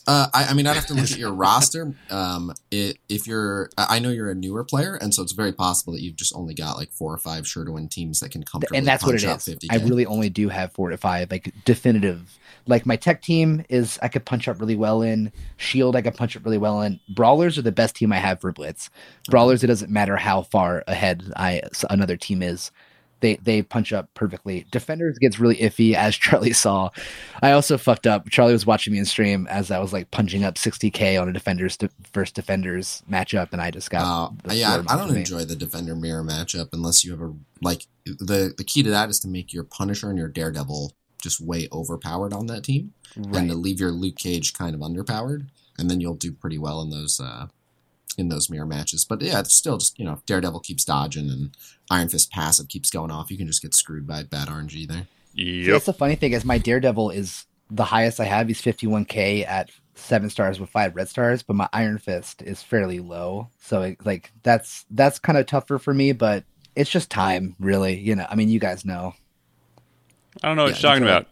[0.07, 1.95] Uh, I, I, mean, I'd have to look at your roster.
[2.11, 5.93] Um, it, if you're, I know you're a newer player, and so it's very possible
[5.93, 8.43] that you've just only got like four or five sure to win teams that can
[8.43, 9.31] comfortably and that's what it is.
[9.31, 9.67] 50K.
[9.71, 13.99] I really only do have four to five like definitive like my tech team is
[14.03, 15.33] I could punch up really well in.
[15.57, 17.01] Shield I could punch up really well in.
[17.09, 18.91] Brawlers are the best team I have for Blitz.
[19.29, 22.71] Brawlers it doesn't matter how far ahead I another team is.
[23.23, 24.67] They they punch up perfectly.
[24.71, 26.91] Defenders gets really iffy as Charlie saw.
[27.41, 28.29] I also fucked up.
[28.29, 31.33] Charlie was watching me in stream as I was like punching up 60k on a
[31.33, 34.03] defenders to first defenders matchup, and I just got.
[34.03, 37.33] Uh, yeah, I, I don't enjoy the defender mirror matchup unless you have a
[37.63, 41.41] like the the key to that is to make your Punisher and your Daredevil just
[41.41, 43.37] way overpowered on that team, right.
[43.37, 45.47] and to leave your Luke Cage kind of underpowered,
[45.79, 47.47] and then you'll do pretty well in those uh,
[48.19, 49.05] in those mirror matches.
[49.05, 51.57] But yeah, it's still just you know Daredevil keeps dodging and
[51.91, 53.31] Iron Fist passive keeps going off.
[53.31, 55.07] You can just get screwed by bad RNG there.
[55.35, 55.73] Yep.
[55.73, 58.49] That's the funny thing is my Daredevil is the highest I have.
[58.49, 63.01] He's 51k at seven stars with five red stars, but my Iron Fist is fairly
[63.01, 63.49] low.
[63.61, 66.45] So it, like that's that's kind of tougher for me, but
[66.77, 67.99] it's just time, really.
[67.99, 69.15] You know, I mean, you guys know.
[70.43, 71.27] I don't know what yeah, you're talking about.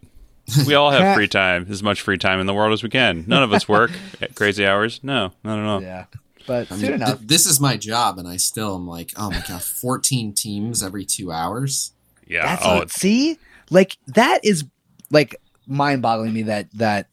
[0.66, 3.24] We all have free time, as much free time in the world as we can.
[3.26, 3.90] None of us work
[4.20, 5.00] at crazy hours.
[5.02, 5.86] No, no, no, no.
[5.86, 6.04] Yeah,
[6.46, 7.18] but I soon mean, enough.
[7.18, 10.82] Th- this is my job, and I still am like, oh my god, 14 teams
[10.82, 11.92] every two hours.
[12.26, 12.44] Yeah.
[12.44, 13.38] That's oh, see,
[13.70, 14.64] like that is
[15.10, 17.08] like mind-boggling me that that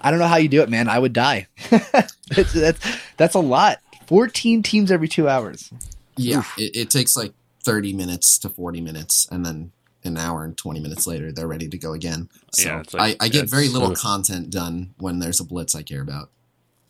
[0.00, 0.88] I don't know how you do it, man.
[0.88, 1.46] I would die.
[1.70, 3.78] that's, that's that's a lot.
[4.06, 5.72] 14 teams every two hours.
[6.16, 7.32] Yeah, it, it takes like
[7.64, 9.72] 30 minutes to 40 minutes, and then
[10.04, 13.26] an hour and 20 minutes later they're ready to go again so yeah, like, I,
[13.26, 14.02] I, get very little so...
[14.02, 16.30] content done when there's a blitz i care about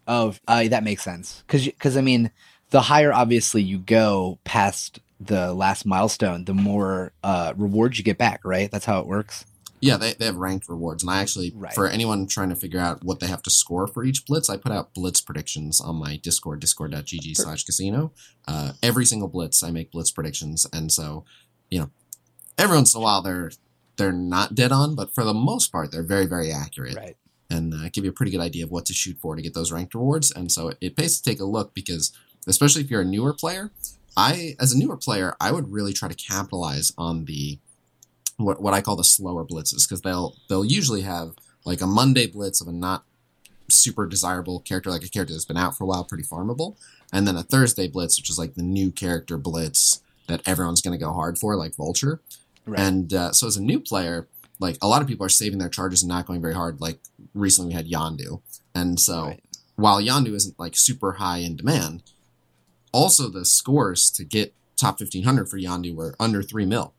[0.06, 2.30] oh uh, that makes sense because because i mean
[2.70, 8.18] the higher obviously you go past the last milestone the more uh, rewards you get
[8.18, 9.44] back right that's how it works
[9.80, 11.74] yeah they, they have ranked rewards and i actually right.
[11.74, 14.56] for anyone trying to figure out what they have to score for each blitz i
[14.56, 18.10] put out blitz predictions on my discord discord.gg slash khasino
[18.48, 21.24] uh, every single blitz i make blitz predictions and so
[21.70, 21.90] you know
[22.58, 23.50] every once in a while they're
[23.96, 26.96] they're not dead on, but for the most part they're very very accurate.
[26.96, 27.16] Right.
[27.52, 29.54] And uh, give you a pretty good idea of what to shoot for to get
[29.54, 30.30] those ranked rewards.
[30.30, 32.12] And so it, it pays to take a look because,
[32.46, 33.70] especially if you're a newer player,
[34.16, 37.58] I as a newer player I would really try to capitalize on the
[38.36, 41.34] what what I call the slower blitzes because they'll they'll usually have
[41.64, 43.04] like a Monday blitz of a not
[43.70, 46.76] super desirable character, like a character that's been out for a while, pretty farmable.
[47.12, 50.98] And then a Thursday Blitz, which is like the new character Blitz that everyone's going
[50.98, 52.20] to go hard for, like Vulture.
[52.64, 52.80] Right.
[52.80, 54.28] And uh, so as a new player,
[54.62, 56.80] like a lot of people are saving their charges and not going very hard.
[56.80, 56.98] Like
[57.34, 58.40] recently we had Yondu,
[58.74, 59.42] And so Right.
[59.76, 62.02] while Yondu isn't like super high in demand,
[62.92, 66.94] also the scores to get top 1500 for Yandu were under 3 mil.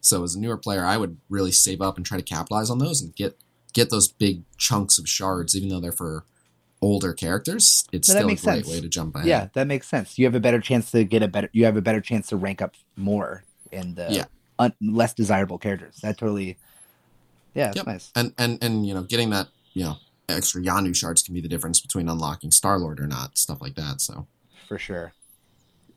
[0.00, 2.78] So as a newer player, I would really save up and try to capitalize on
[2.78, 3.36] those and get
[3.72, 6.24] get those big chunks of shards, even though they're for
[6.82, 7.84] older characters.
[7.92, 8.66] It's that still a great sense.
[8.66, 9.28] way to jump ahead.
[9.28, 10.18] Yeah, that makes sense.
[10.18, 11.48] You have a better chance to get a better.
[11.52, 14.24] You have a better chance to rank up more in the Yeah.
[14.60, 15.96] Un, less desirable characters.
[16.02, 16.56] That totally.
[17.54, 17.86] Yeah, that's Yep.
[17.86, 18.12] nice.
[18.14, 19.96] and and and you know getting that you know
[20.28, 23.74] extra Yondu shards can be the difference between unlocking Star Lord or not, stuff like
[23.74, 24.00] that.
[24.00, 24.26] So
[24.68, 25.12] For sure.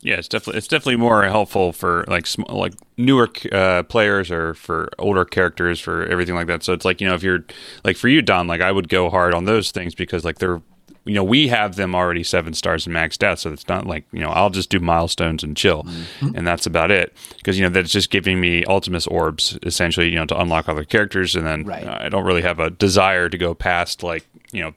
[0.02, 4.54] Yeah, it's definitely it's definitely more helpful for like sm- like newer uh, players or
[4.54, 6.64] for older characters for everything like that.
[6.64, 7.46] So it's like you know if you're
[7.86, 10.62] like for you Dom, like I would go hard on those things because like they're
[11.06, 14.06] you know we have them already seven stars and maxed out, so it's not like
[14.12, 15.86] you know I'll just do milestones and chill,
[16.22, 20.16] and that's about it because you know that's just giving me Ultimus orbs essentially you
[20.16, 21.84] know to unlock other characters, and then Right.
[21.86, 24.72] uh, I don't really have a desire to go past like you know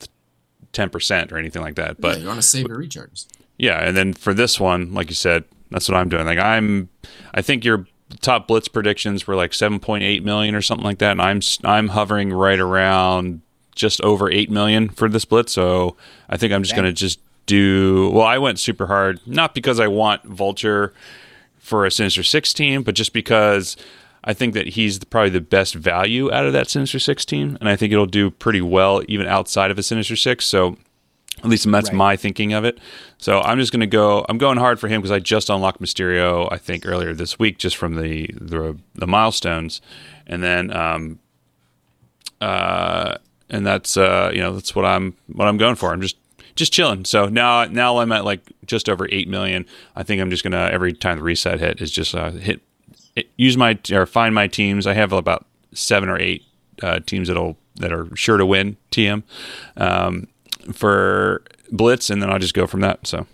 [0.73, 3.25] ten percent or anything like that, but yeah, you want to save your recharges.
[3.57, 6.25] yeah, and then for this one, like you said, that's what I'm doing.
[6.25, 6.89] Like I'm,
[7.33, 7.87] I think your
[8.21, 12.31] top blitz predictions were like 7.8 million or something like that, and I'm I'm hovering
[12.33, 13.41] right around
[13.77, 15.53] just over 8 million for this blitz.
[15.53, 15.95] So
[16.29, 16.83] I think I'm just Dang.
[16.83, 18.09] gonna just do.
[18.09, 20.93] Well, I went super hard, not because I want Vulture
[21.57, 23.77] for a Sinister Six team, but just because.
[24.23, 27.69] I think that he's probably the best value out of that Sinister Six team, and
[27.69, 30.45] I think it'll do pretty well even outside of a Sinister Six.
[30.45, 30.75] So
[31.37, 31.95] at least that's Right.
[31.95, 32.77] my thinking of it.
[33.19, 34.25] So I'm just going to go.
[34.27, 36.49] I'm going hard for him because I just unlocked Mysterio.
[36.51, 39.79] I think earlier this week, just from the the, the milestones,
[40.25, 41.19] and then um,
[42.41, 43.17] uh,
[43.49, 45.91] and that's uh, you know that's what I'm what I'm going for.
[45.91, 46.17] I'm just
[46.55, 47.05] just chilling.
[47.05, 49.65] So now now I'm at like just over eight million.
[49.95, 52.61] I think I'm just gonna every time the reset hit is just uh, hit
[53.15, 54.87] it, use my or find my teams.
[54.87, 56.43] I have about seven or eight
[56.81, 59.23] uh, teams that'll that are sure to win TM
[59.77, 60.27] um,
[60.73, 63.05] for Blitz, and then I'll just go from that.
[63.07, 63.27] So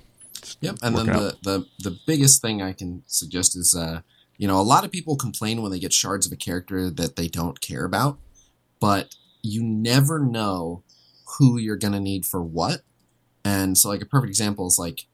[0.62, 0.78] Yep.
[0.82, 4.02] And then the, the the biggest thing I can suggest is uh
[4.38, 7.16] you know, a lot of people complain when they get shards of a character that
[7.16, 8.18] they don't care about,
[8.80, 10.84] but you never know
[11.38, 12.82] who you're gonna need for what.
[13.46, 15.06] And so like a perfect example is like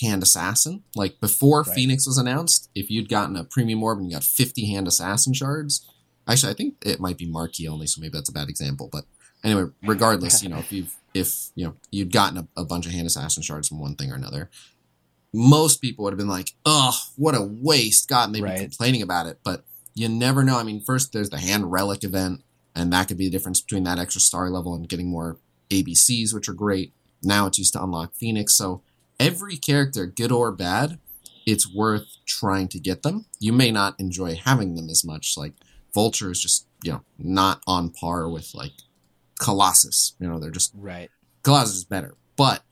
[0.00, 0.82] Hand Assassin.
[0.94, 1.74] Like before Right.
[1.74, 5.32] Phoenix was announced, if you'd gotten a premium orb and you got 50 Hand Assassin
[5.32, 5.86] shards,
[6.28, 8.88] actually I think it might be marquee only, so maybe that's a bad example.
[8.90, 9.04] But
[9.44, 12.92] anyway, regardless, you know, if you've if you know you'd gotten a, a bunch of
[12.92, 14.50] hand assassin shards from one thing or another,
[15.32, 18.56] most people would have been like, "Oh, what a waste!" God, and they'd Right.
[18.56, 19.38] be complaining about it.
[19.44, 20.58] But you never know.
[20.58, 22.42] I mean, first there's the hand relic event,
[22.74, 25.38] and that could be the difference between that extra star level and getting more
[25.70, 26.92] ABCs, which are great.
[27.22, 28.54] Now it's used to unlock Phoenix.
[28.54, 28.82] So
[29.18, 30.98] every character, good or bad,
[31.46, 33.26] it's worth trying to get them.
[33.38, 35.36] You may not enjoy having them as much.
[35.36, 35.54] Like
[35.94, 38.72] Vulture is just you know not on par with like
[39.40, 40.14] Colossus.
[40.20, 41.10] You know, they're just Right.
[41.42, 42.62] Colossus is better, but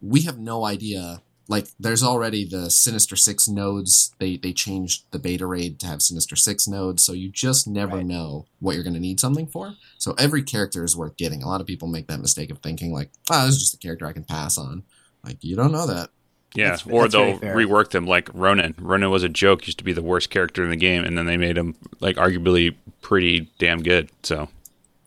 [0.00, 1.22] we have no idea.
[1.48, 4.12] Like, there's already the Sinister Six nodes.
[4.18, 7.98] They they changed the beta raid to have Sinister Six nodes, so you just never
[7.98, 8.06] Right.
[8.06, 9.74] know what you're going to need something for.
[9.98, 11.42] So every character is worth getting.
[11.42, 13.78] A lot of people make that mistake of thinking like, "Oh, this is just a
[13.78, 14.82] character I can pass on."
[15.24, 16.10] Like, you don't know that.
[16.54, 18.74] yeah, That's- or that's they'll rework them like Ronan.
[18.78, 21.26] Ronan was a joke, used to be the worst character in the game, and then
[21.26, 24.10] they made him like arguably pretty damn good.
[24.22, 24.48] So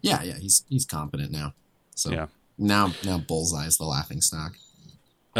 [0.02, 1.54] Yeah, yeah, he's he's competent now.
[1.95, 2.28] So Yeah.
[2.58, 4.54] now now Bullseye is the laughing stock.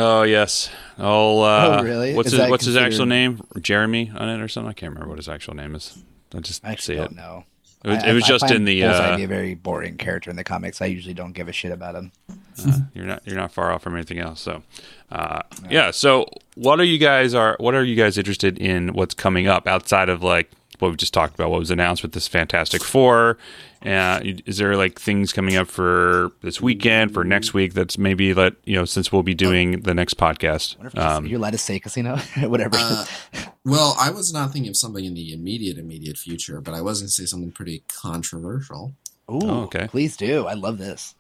[0.02, 0.70] Oh yes.
[0.98, 2.14] Oh, uh, Oh, really?
[2.16, 3.42] What's Is his What's his actual name?
[3.62, 4.70] Jeremy on it or something?
[4.70, 5.98] I can't remember what his actual name is.
[6.34, 6.98] I just I see it.
[6.98, 7.44] don't know.
[7.84, 8.84] It was, I- it was I just in the.
[8.84, 10.82] Uh, a very boring character in the comics.
[10.82, 12.12] I usually don't give a shit about him.
[12.66, 14.42] uh, you're not you're not far off from anything else.
[14.42, 14.64] So,
[15.12, 15.92] uh, yeah.
[15.92, 18.94] So, what are you guys are what are you guys interested in?
[18.94, 21.52] What's coming up outside of like what we just talked about?
[21.52, 23.38] What was announced with this Fantastic Four?
[23.86, 27.74] Uh, is there like things coming up for this weekend for next week?
[27.74, 30.76] That's maybe let you know since we'll be doing the next podcast.
[30.78, 32.76] Wonder if it's- Um, you're allowed to say Khasino, whatever.
[32.78, 33.06] Uh,
[33.65, 37.00] well, I was not thinking of something in the immediate immediate future, but I was
[37.00, 38.94] going to say something pretty controversial.
[39.32, 39.88] Ooh, oh, okay.
[39.88, 40.46] Please do.
[40.48, 41.15] I love this.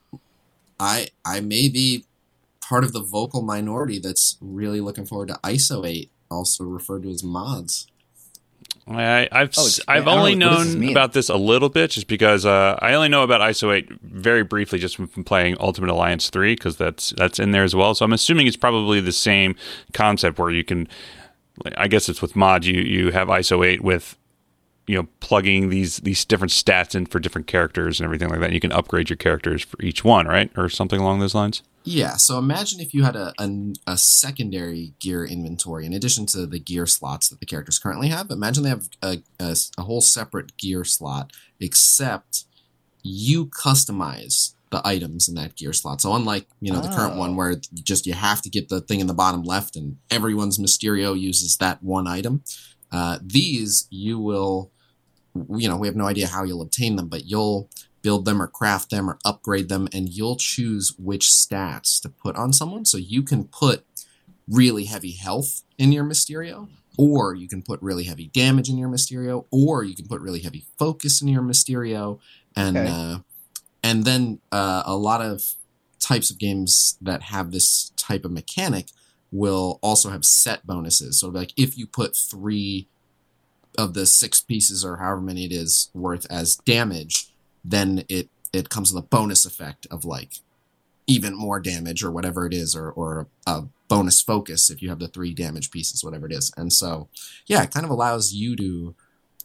[0.79, 2.05] I I may be
[2.61, 7.09] part of the vocal minority that's really looking forward to ISO 8, also referred to
[7.09, 7.87] as mods.
[8.89, 12.07] I, I've Oh, I've I only know this known about this a little bit, just
[12.07, 15.89] because uh, I only know about ISO eight very briefly, just from from playing Ultimate
[15.89, 17.93] Alliance three, because that's that's in there as well.
[17.93, 19.55] So I'm assuming it's probably the same
[19.93, 20.87] concept where you can,
[21.77, 22.67] I guess it's with mods.
[22.67, 24.17] You you have ISO eight with
[24.87, 28.45] you know plugging these these different stats in for different characters and everything like that.
[28.45, 31.61] And You can upgrade your characters for each one, right, or something along those lines.
[31.83, 33.49] Yeah, so imagine if you had a, a,
[33.87, 38.29] a, secondary gear inventory in addition to the gear slots that the characters currently have.
[38.29, 42.43] Imagine they have a, a, a whole separate gear slot, except
[43.01, 46.01] you customize the items in that gear slot.
[46.01, 46.95] So unlike you know the oh.
[46.95, 49.97] current one where just you have to get the thing in the bottom left and
[50.11, 52.43] everyone's Mysterio uses that one item,
[52.91, 54.71] uh, these you will,
[55.55, 57.69] you know, we have no idea how you'll obtain them, but you'll
[58.01, 62.35] build them or craft them or upgrade them, and you'll choose which stats to put
[62.35, 62.85] on someone.
[62.85, 63.85] So you can put
[64.47, 68.89] really heavy health in your Mysterio, or you can put really heavy damage in your
[68.89, 72.19] Mysterio, or you can put really heavy focus in your Mysterio,
[72.55, 72.89] and okay.
[72.89, 73.17] uh,
[73.83, 75.41] and then uh, a lot of
[75.99, 78.87] types of games that have this type of mechanic
[79.31, 81.19] will also have set bonuses.
[81.19, 82.87] So like if you put three
[83.77, 87.31] of the six pieces or however many it is worth as damage,
[87.69, 90.33] then it it comes with a bonus effect of like
[91.07, 94.99] even more damage or whatever it is, or or a bonus focus if you have
[94.99, 96.51] the three damage pieces, whatever it is.
[96.57, 97.09] And so
[97.47, 98.95] yeah, it kind of allows you to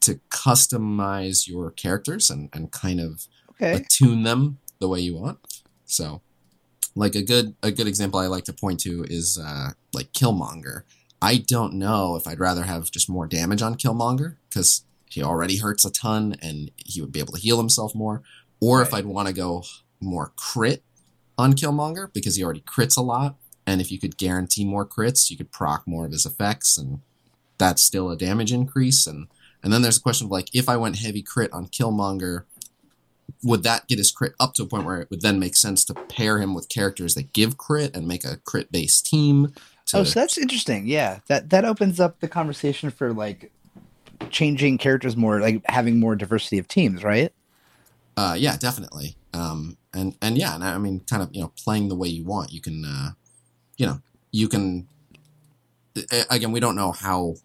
[0.01, 3.83] to customize your characters and, and kind of okay.
[3.89, 5.39] tune them the way you want.
[5.87, 6.21] So
[6.95, 10.83] like a good a good example I like to point to is uh, like Killmonger.
[11.23, 14.85] I don't know if I'd rather have just more damage on Killmonger because
[15.15, 18.23] he already hurts a ton and he would be able to heal himself more,
[18.61, 18.87] or right.
[18.87, 19.65] if I'd want to go
[20.01, 20.83] more crit
[21.39, 25.31] on Killmonger because he already crits a lot, and if you could guarantee more crits,
[25.31, 27.01] you could proc more of his effects, and
[27.59, 29.07] that's still a damage increase.
[29.07, 29.29] And
[29.63, 32.45] and then there's a question of like if I went heavy crit on Killmonger
[33.43, 35.85] would that get his crit up to a point where it would then make sense
[35.85, 39.53] to pair him with characters that give crit and make a crit based team?
[39.55, 39.99] Oh, to...
[39.99, 40.87] Oh, so that's interesting.
[40.87, 43.53] Yeah, that that opens up the conversation for like
[44.31, 47.33] changing characters more, like having more diversity of teams, right?
[48.17, 49.17] Uh, yeah, definitely.
[49.33, 52.25] Um, and and yeah, and I mean, kind of you know, playing the way you
[52.25, 52.53] want.
[52.53, 53.11] You can, uh,
[53.77, 54.89] you know, you can.
[56.29, 57.37] Again, we don't know how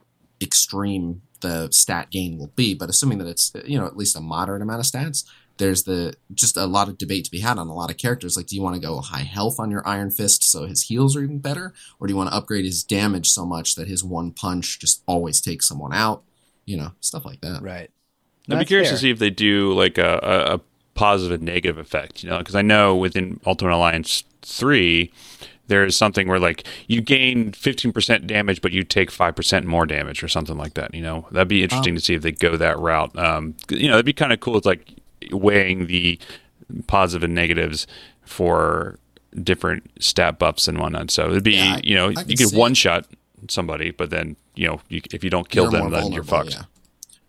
[0.41, 4.21] extreme the stat gain will be, but assuming that it's you know at least a
[4.21, 5.23] moderate amount of stats,
[5.57, 8.35] there's the just a lot of debate to be had on a lot of characters.
[8.35, 11.15] Like, do you want to go high health on your Iron Fist so his heals
[11.15, 14.03] are even better, or do you want to upgrade his damage so much that his
[14.03, 16.23] one punch just always takes someone out?
[16.69, 17.62] You know, stuff like that.
[17.62, 17.89] Right.
[18.49, 18.97] I'd be curious fair.
[18.97, 20.62] to see if they do like a, a, a
[20.95, 22.23] positive and negative effect.
[22.23, 25.12] You know, because I know within Ultimate Alliance three,
[25.67, 30.23] there is something where like you gain 15% damage but you take 5% more damage
[30.23, 32.58] or something like that you know that'd be interesting um, to see if they go
[32.58, 34.95] that route um, you know that'd be kind of cool it's like
[35.32, 36.17] weighing the
[36.88, 37.88] positive and negatives
[38.23, 38.97] for
[39.43, 41.12] different stat buffs and whatnot.
[41.12, 43.05] So it'd be, yeah, you know, you could one shot
[43.47, 46.52] somebody, but then, you know, you, if you don't kill you're them, then you're fucked.
[46.52, 46.63] Yeah.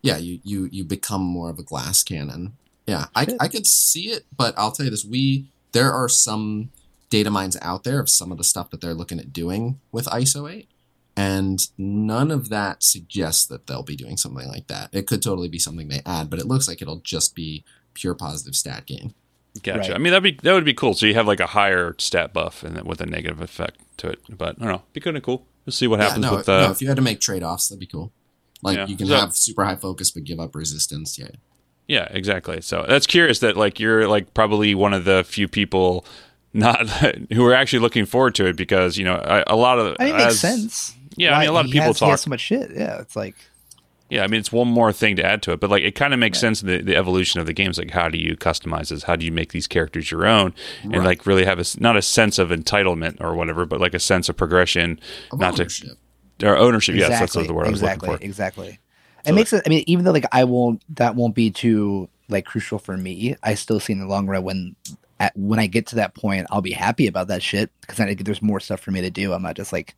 [0.02, 2.54] yeah, you, you, you become more of a glass cannon.
[2.86, 6.70] Yeah, I, I could see it, but I'll tell you this: we there are some
[7.08, 10.06] data mines out there of some of the stuff that they're looking at doing with
[10.06, 10.68] ISO eight,
[11.16, 14.88] and none of that suggests that they'll be doing something like that.
[14.92, 18.14] It could totally be something they add, but it looks like it'll just be pure
[18.14, 19.14] positive stat gain.
[19.62, 19.78] Gotcha.
[19.78, 19.94] Right.
[19.94, 20.94] I mean, that'd be that would be cool.
[20.94, 24.20] So you have like a higher stat buff and with a negative effect to it.
[24.28, 25.46] But I don't know, be kind of cool.
[25.70, 26.48] We'll see what yeah, happens no, with.
[26.48, 28.12] Uh, no, if you had to make trade offs, that'd be cool.
[28.60, 28.86] Like yeah.
[28.86, 31.16] you can so, have super high focus but give up resistance.
[31.18, 31.28] Yeah.
[31.86, 32.60] Yeah, exactly.
[32.60, 36.04] So that's curious that like you're like probably one of the few people
[36.52, 36.88] not
[37.32, 40.06] who are actually looking forward to it because you know a, a lot of I
[40.06, 40.94] mean, it makes sense.
[41.16, 42.70] Yeah, Why, I mean a lot of people has, talk so much shit.
[42.72, 43.36] Yeah, it's like
[44.10, 46.12] yeah, I mean it's one more thing to add to it, but like it kind
[46.12, 46.40] of makes right.
[46.40, 47.78] sense in the, the evolution of the games.
[47.78, 49.04] Like, how do you customize this?
[49.04, 51.04] How do you make these characters your own, and right.
[51.04, 54.28] like really have a not a sense of entitlement or whatever, but like a sense
[54.28, 55.00] of progression,
[55.32, 55.96] of not ownership.
[56.38, 56.94] to or ownership.
[56.94, 57.14] Exactly.
[57.14, 57.88] Yes, that's the word exactly.
[57.88, 58.24] I was looking for.
[58.24, 58.78] Exactly.
[59.24, 59.62] It makes it.
[59.66, 63.36] I mean, even though like I won't, that won't be too like crucial for me.
[63.42, 64.76] I still see in the long run when
[65.18, 68.08] at, when I get to that point, I'll be happy about that shit because then
[68.08, 69.32] I think there's more stuff for me to do.
[69.32, 69.94] I'm not just like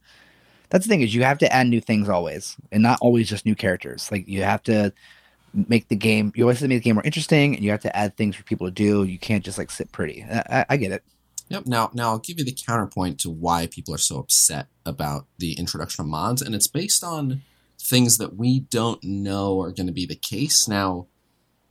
[0.73, 3.45] that's the thing is you have to add new things always, and not always just
[3.45, 4.11] new characters.
[4.11, 4.95] Like you have to
[5.53, 6.33] make the game.
[6.35, 8.35] You always have to make the game more interesting, and you have to add things
[8.37, 9.05] for people to do.
[9.05, 10.25] You can't just like sit pretty.
[10.25, 11.05] I, I get it.
[11.51, 11.67] Yep.
[11.67, 15.53] Now, now I'll give you the counterpoint to why people are so upset about the
[15.59, 17.43] introduction of mods, and it's based on
[17.79, 20.67] things that we don't know are going to be the case.
[20.67, 21.07] Now,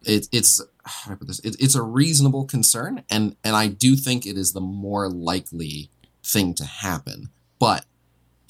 [0.04, 1.40] it, it's how I put this?
[1.40, 5.90] It, it's a reasonable concern, and and I do think it is the more likely
[6.24, 7.30] thing to happen.
[7.58, 7.86] But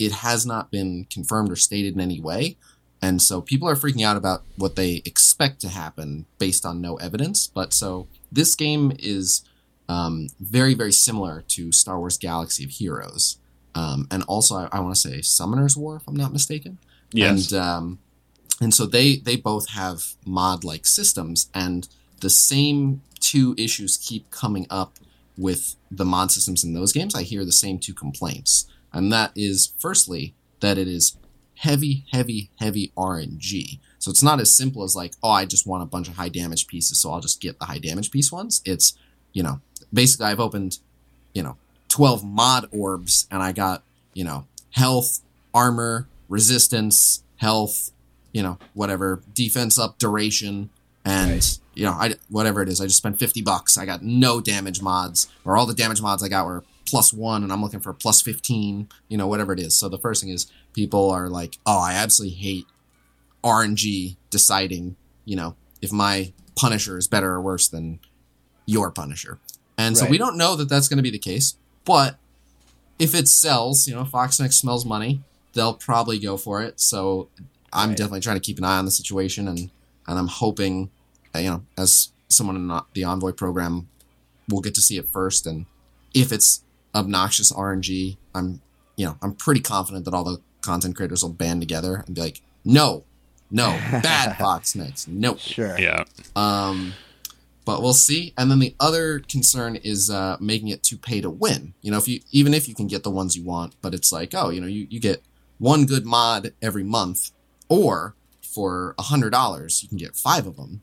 [0.02, 2.58] it has not been confirmed or stated in any way.
[3.02, 6.96] And so people are freaking out about what they expect to happen based on no
[6.98, 7.48] evidence.
[7.48, 9.44] But so this game is
[9.90, 13.38] um, very, very similar to Star Wars Galaxy of Heroes.
[13.74, 16.78] Um, and also, I, I want to say Summoner's War, if I'm not mistaken.
[17.12, 17.52] Yes.
[17.52, 18.00] And um,
[18.62, 21.90] and so they they both have mod like systems and
[22.22, 24.98] the same two issues keep coming up
[25.38, 29.32] with the mod systems in those games i hear the same two complaints and that
[29.36, 31.18] is firstly that it is
[31.56, 35.84] heavy heavy heavy rng so it's not as simple as like oh i just want
[35.84, 38.62] a bunch of high damage pieces so i'll just get the high damage piece ones
[38.66, 38.98] it's
[39.34, 39.60] you know
[39.94, 40.80] basically i've opened
[41.34, 41.56] you know
[41.90, 45.20] 12 mod orbs and i got you know health
[45.54, 47.92] armor resistance health
[48.34, 50.70] you know, whatever defense up, duration,
[51.04, 51.58] and Right.
[51.74, 52.80] you know, I whatever it is.
[52.80, 53.78] I just spent fifty bucks.
[53.78, 57.42] I got no damage mods, or all the damage mods I got were plus one,
[57.42, 58.90] and I'm looking for plus fifteen.
[59.08, 59.76] You know, whatever it is.
[59.80, 62.66] So the first thing is people are like, "Oh, I absolutely hate
[63.44, 68.00] RNG deciding, you know, if my Punisher is better or worse than
[68.66, 69.40] your Punisher."
[69.78, 72.18] And so we don't know that that's going to be the case, but
[73.00, 75.24] if it sells, you know, FoxNext smells money,
[75.54, 76.80] they'll probably go for it.
[76.80, 77.30] So
[77.74, 77.98] I'm Right.
[77.98, 79.72] definitely trying to keep an eye on the situation, and
[80.08, 80.92] and I'm hoping,
[81.34, 83.88] uh, you know, as someone in the Envoy program,
[84.50, 85.46] we'll get to see it first.
[85.48, 85.66] And
[86.14, 88.62] if it's obnoxious RNG, I'm,
[88.98, 92.22] you know, I'm pretty confident that all the content creators will band together and be
[92.22, 93.04] like, no,
[93.50, 95.36] no, bad FoxNext, no.
[95.38, 95.78] Sure.
[95.80, 96.04] Yeah.
[96.36, 96.94] Um,
[97.66, 98.34] but we'll see.
[98.38, 101.74] And then the other concern is uh, making it to pay to win.
[101.82, 104.12] You know, if you even if you can get the ones you want, but it's
[104.12, 105.22] like, oh, you know, you, you get
[105.60, 107.32] one good mod every month,
[107.70, 110.82] or for a hundred dollars you can get five of them.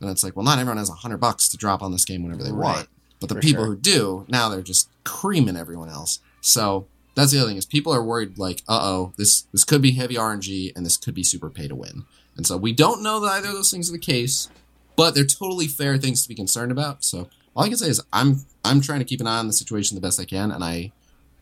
[0.00, 2.22] And it's like, well, not everyone has a hundred bucks to drop on this game
[2.22, 2.76] whenever they Right.
[2.76, 2.88] want.
[3.20, 3.74] But the For people sure.
[3.74, 6.20] who do now, they're just creaming everyone else.
[6.40, 9.82] So that's the other thing is people are worried like, uh oh, this this could
[9.82, 12.04] be heavy RNG and this could be super pay to win.
[12.36, 14.48] And so we don't know that either of those things are the case,
[14.96, 17.04] but they're totally fair things to be concerned about.
[17.04, 19.52] So all I can say is I'm I'm trying to keep an eye on the
[19.52, 20.92] situation the best I can, and I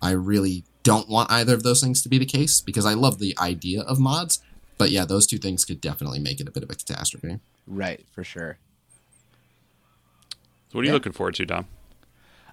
[0.01, 3.19] I really don't want either of those things to be the case because I love
[3.19, 4.41] the idea of mods.
[4.79, 7.39] But yeah, those two things could definitely make it a bit of a catastrophe.
[7.67, 8.59] Right, for sure.
[10.73, 10.95] So what are you Yeah.
[10.95, 11.67] looking forward to, Dom?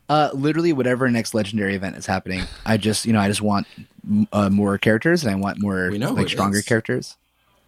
[0.10, 3.65] Uh, literally, whatever next legendary event is happening, I just you know I just want
[4.34, 6.65] uh, more characters and I want more We know like stronger is.
[6.65, 7.15] characters.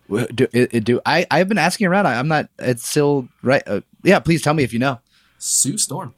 [0.09, 1.25] Do, it, it- do I?
[1.31, 2.05] I've been asking around.
[2.07, 2.49] I, I'm not.
[2.59, 3.63] It's still right.
[3.65, 4.99] Uh, yeah, please tell me if you know.
[5.37, 6.13] Sue Storm,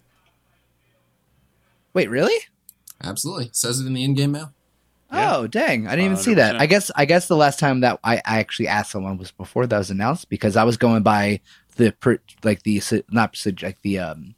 [1.93, 2.33] Wait, really?
[3.03, 4.53] absolutely says it in the in-game mail.
[5.11, 5.35] Yeah.
[5.35, 5.85] Oh, dang!
[5.87, 6.55] I didn't even see that.
[6.59, 9.67] I guess I guess the last time that I, I actually asked someone was before
[9.67, 11.41] that was announced because I was going by
[11.75, 11.93] the
[12.43, 12.81] like the
[13.11, 14.35] not like the um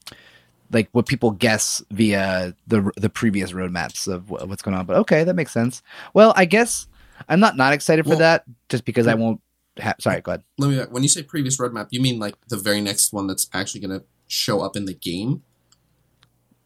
[0.72, 4.86] like what people guess via the the previous roadmaps of what's going on.
[4.86, 5.82] But okay, that makes sense.
[6.14, 6.88] Well, I guess
[7.30, 9.42] I'm not not excited for Well- that just because I won't.
[9.78, 10.44] have sorry, go ahead.
[10.58, 10.78] Let me.
[10.90, 14.00] When you say previous roadmap, you mean like the very next one that's actually going
[14.00, 15.44] to show up in the game?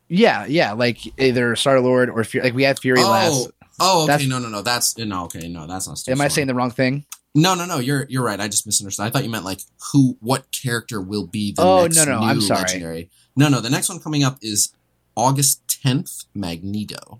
[0.07, 2.45] Yeah, yeah, like either Star Lord or Fury.
[2.45, 3.49] Like we had Fury last.
[3.79, 4.07] oh, okay.
[4.13, 4.61] That's- No, no, no.
[4.61, 5.25] That's no.
[5.25, 6.01] Okay, no, that's not.
[6.07, 7.05] Am I saying the wrong thing?
[7.35, 7.77] No, no, no.
[7.79, 8.39] You're you're right.
[8.39, 9.05] I just misunderstood.
[9.05, 9.61] I thought you meant like
[9.91, 12.61] who, what character will be the Oh, next no, no, new I'm sorry.
[12.61, 13.09] legendary.
[13.35, 13.61] No, no.
[13.61, 14.73] The next one coming up is
[15.15, 16.25] August 10th.
[16.33, 17.19] Magneto,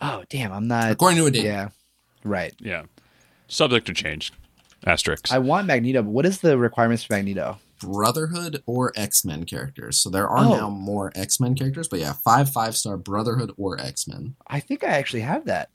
[0.00, 0.52] Oh, damn!
[0.52, 0.90] I'm not.
[0.90, 1.44] according to a date.
[1.44, 1.68] Yeah,
[2.24, 2.54] right.
[2.58, 2.84] Yeah.
[3.48, 4.32] Subject to change.
[4.84, 5.30] Asterisks.
[5.32, 7.58] I want Magneto, but what is the requirements for Magneto?
[7.80, 9.98] Brotherhood or X Men characters.
[9.98, 10.50] So there are Oh.
[10.56, 14.34] now more X Men characters, but yeah, five five star Brotherhood or X Men.
[14.46, 15.70] I think I actually have that.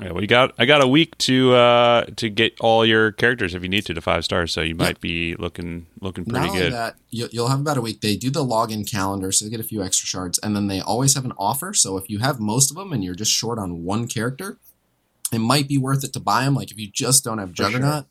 [0.00, 3.54] Yeah, well, you got I got a week to uh to get all your characters
[3.54, 6.48] if you need to to five stars, so you might be looking looking pretty Not
[6.50, 6.72] only good.
[6.72, 8.00] that, you, you'll have about a week.
[8.00, 10.80] They do the login calendar, so you get a few extra shards, and then they
[10.80, 11.74] always have an offer.
[11.74, 14.58] So if you have most of them and you're just short on one character,
[15.32, 16.54] it might be worth it to buy them.
[16.54, 17.66] Like if you just don't have For sure.
[17.66, 18.06] Juggernaut,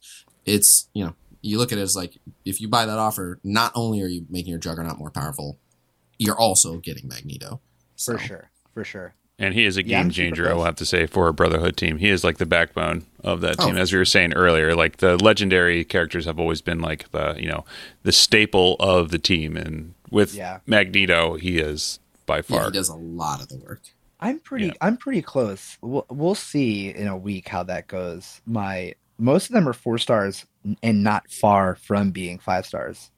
[0.46, 3.72] it's you know you look at it as like if you buy that offer, not
[3.76, 5.58] only are you making your Juggernaut more powerful,
[6.18, 7.62] you're also getting Magneto.
[7.96, 8.52] So, For sure.
[8.74, 9.14] For sure.
[9.42, 11.78] And he is a game super changer, I will have to say, for a Brotherhood
[11.78, 11.98] team.
[11.98, 13.68] He is like the backbone of that Oh.
[13.68, 13.78] team.
[13.78, 17.48] As we were saying earlier, like the legendary characters have always been like the, you
[17.48, 17.64] know,
[18.04, 19.56] the staple of the team.
[19.56, 20.60] And with Yeah.
[20.68, 22.66] Magneto, he is by Yeah, far.
[22.66, 23.82] he does a lot of the work.
[24.20, 24.74] I'm pretty Yeah.
[24.82, 25.78] I'm pretty close.
[25.82, 28.42] We'll, we'll see in a week how that goes.
[28.46, 30.46] My most of them are 4 stars
[30.84, 33.10] and not far from being 5 stars.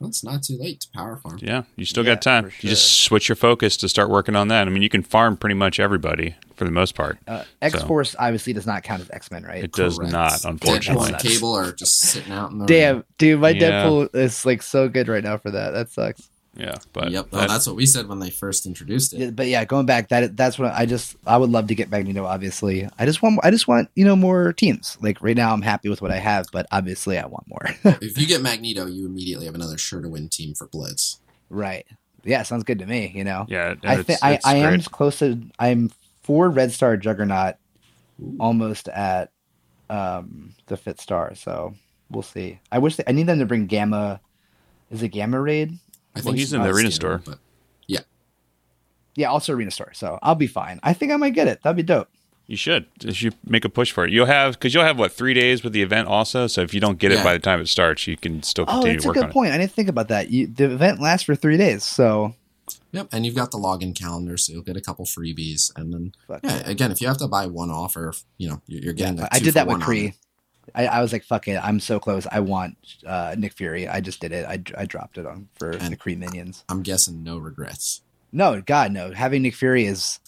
[0.00, 1.38] Well, it's not too late to power farm.
[1.42, 2.44] yeah, you still Yeah, got time.
[2.48, 4.66] for You just switch your focus to start working on that.
[4.66, 7.18] I mean, you can farm pretty much everybody for the most part.
[7.28, 9.62] Uh, X-Force obviously does not count as X-Men, right?
[9.62, 10.10] It does Correct.
[10.12, 11.08] not, Deadpool unfortunately.
[11.12, 13.84] and Cable are just sitting out in the Damn, dude, my Yeah.
[13.84, 15.72] Deadpool is like so good right now for that.
[15.72, 16.29] That sucks.
[16.56, 19.18] Yeah, but yep, oh, that- that's what we said when they first introduced it.
[19.20, 21.90] Yeah, but yeah, going back, that that's what I just I would love to get
[21.90, 22.24] Magneto.
[22.26, 24.98] Obviously, I just want I just want you know more teams.
[25.00, 27.68] Like right now, I'm happy with what I have, but obviously, I want more.
[28.02, 31.20] If you get Magneto, you immediately have another sure to win team for Blitz.
[31.50, 31.86] right?
[32.24, 33.12] Yeah, sounds good to me.
[33.14, 34.90] You know, yeah, I think I, I am great.
[34.90, 35.90] close to I'm
[36.22, 37.54] four Red Star Juggernaut,
[38.38, 39.30] almost at
[39.88, 41.34] um, the fit star.
[41.34, 41.74] So
[42.10, 42.60] we'll see.
[42.70, 44.20] I wish they, I need them to bring Gamma.
[44.90, 45.78] Is it Gamma Raid?
[46.16, 47.22] I Well, he's in the arena store.
[47.24, 47.38] but
[47.86, 48.00] yeah,
[49.16, 49.92] Yeah, also Arena Store.
[49.94, 50.80] So I'll be fine.
[50.82, 51.62] I think I might get it.
[51.62, 52.08] That'd be dope.
[52.46, 52.86] You should.
[53.00, 54.10] You should make a push for it.
[54.12, 56.48] You'll have because you'll have what three days with the event also.
[56.48, 58.72] So if you don't get it by the time it starts, you can still Oh,
[58.80, 59.52] continue that's to a good on point.
[59.52, 60.30] I didn't think about that.
[60.30, 62.34] You, the event lasts for three days, so
[62.90, 63.06] yep.
[63.12, 66.68] And you've got the login calendar, so you'll get a couple freebies, and then yeah,
[66.68, 69.18] again, if you have to buy one offer, you know, you're, you're getting.
[69.18, 70.14] Yeah, a I two did for that with one on Kree.
[70.74, 72.26] I, I was like, "Fuck it, I'm so close.
[72.30, 74.46] I want uh, Nick Fury." I just did it.
[74.46, 76.64] I, I dropped it on for And- the Kree minions.
[76.68, 78.02] I'm guessing no regrets.
[78.32, 79.12] No, God, no.
[79.12, 80.20] Having Nick Fury is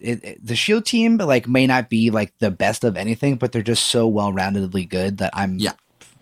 [0.00, 1.16] it, it- the Shield team.
[1.18, 4.88] Like, may not be like the best of anything, but they're just so well roundedly
[4.88, 5.72] good that I'm Yeah.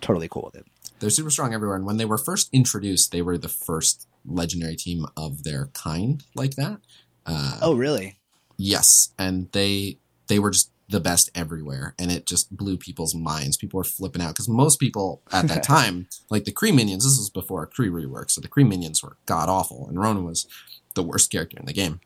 [0.00, 0.66] totally cool with it.
[0.98, 4.76] They're super strong everywhere, and when they were first introduced, they were the first legendary
[4.76, 6.78] team of their kind like that.
[7.26, 8.16] Uh, Oh, really?
[8.56, 9.98] Yes, and they
[10.28, 13.56] they were just the best everywhere, and it just blew people's minds.
[13.56, 17.18] People were flipping out because most people at that time, like the Kree minions, this
[17.18, 20.46] was before a Kree rework, so the Kree minions were god awful, and Ronan was
[20.94, 22.00] the worst character in the game.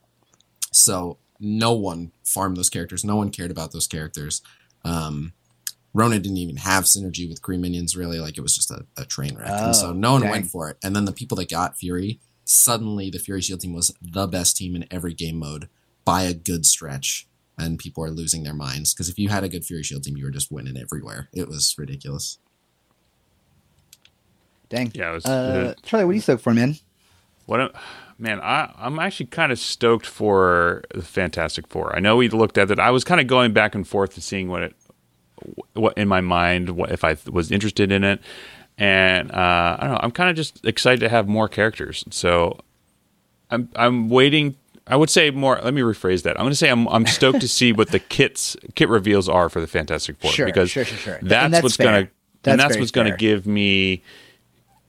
[0.73, 3.05] So no one farmed those characters.
[3.05, 4.43] No one cared about those characters.
[4.85, 5.33] Um,
[5.93, 8.19] Ronan didn't even have synergy with Kree minions really.
[8.21, 10.31] Like it was just a, a train wreck, and so Oh, no one dang.
[10.31, 10.79] went for it.
[10.83, 14.57] And then the people that got Fury, suddenly the Fury Shield team was the best
[14.57, 15.69] team in every game mode
[16.05, 17.27] by a good stretch.
[17.61, 20.17] And people are losing their minds because if you had a good Fury Shield team,
[20.17, 21.29] you were just winning everywhere.
[21.35, 22.39] It was ridiculous.
[24.69, 24.91] Dang.
[24.95, 26.77] Yeah, it was- uh, Charlie, what are you stoked for, man?
[27.47, 27.73] What a,
[28.19, 31.95] man, I, I'm actually kind of stoked for the Fantastic Four.
[31.97, 32.79] I know we looked at it.
[32.79, 34.77] I was kind of going back and forth to seeing what it,
[35.75, 38.21] what in my mind, what if I was interested in it,
[38.79, 40.01] and uh, I don't know.
[40.01, 42.05] I'm kind of just excited to have more characters.
[42.11, 42.61] So
[43.51, 44.55] I'm I'm waiting.
[44.91, 45.61] I would say more.
[45.63, 46.37] Let me rephrase that.
[46.37, 49.49] I'm going to say I'm I'm stoked to see what the kits kit reveals are
[49.49, 51.19] for the Fantastic Four Sure, because sure, sure.
[51.23, 54.03] That's, that's what's going to and that's what's going to give me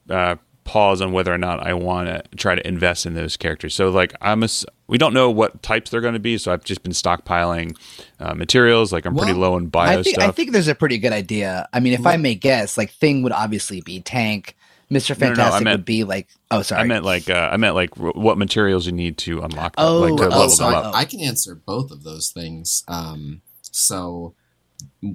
[0.10, 3.76] uh, pause on whether or not I want to try to invest in those characters.
[3.76, 4.48] So like I'm a,
[4.88, 7.78] we don't know what types they're going to be, so I've just been stockpiling
[8.20, 8.94] uh, materials.
[8.94, 10.30] Like I'm pretty low in bio I think stuff.
[10.30, 11.68] I think there's a pretty good idea.
[11.74, 14.56] I mean, if I may guess, like Thing would obviously be tank.
[14.92, 16.28] Mister No, no, no, I Fantastic meant- would be like.
[16.52, 16.82] Oh, sorry.
[16.82, 19.86] I meant like uh, I meant like r- what materials you need to unlock them,
[19.86, 20.96] Oh, like to oh, level so them I, up.
[20.96, 22.84] I can answer both of those things.
[22.88, 24.36] Um, so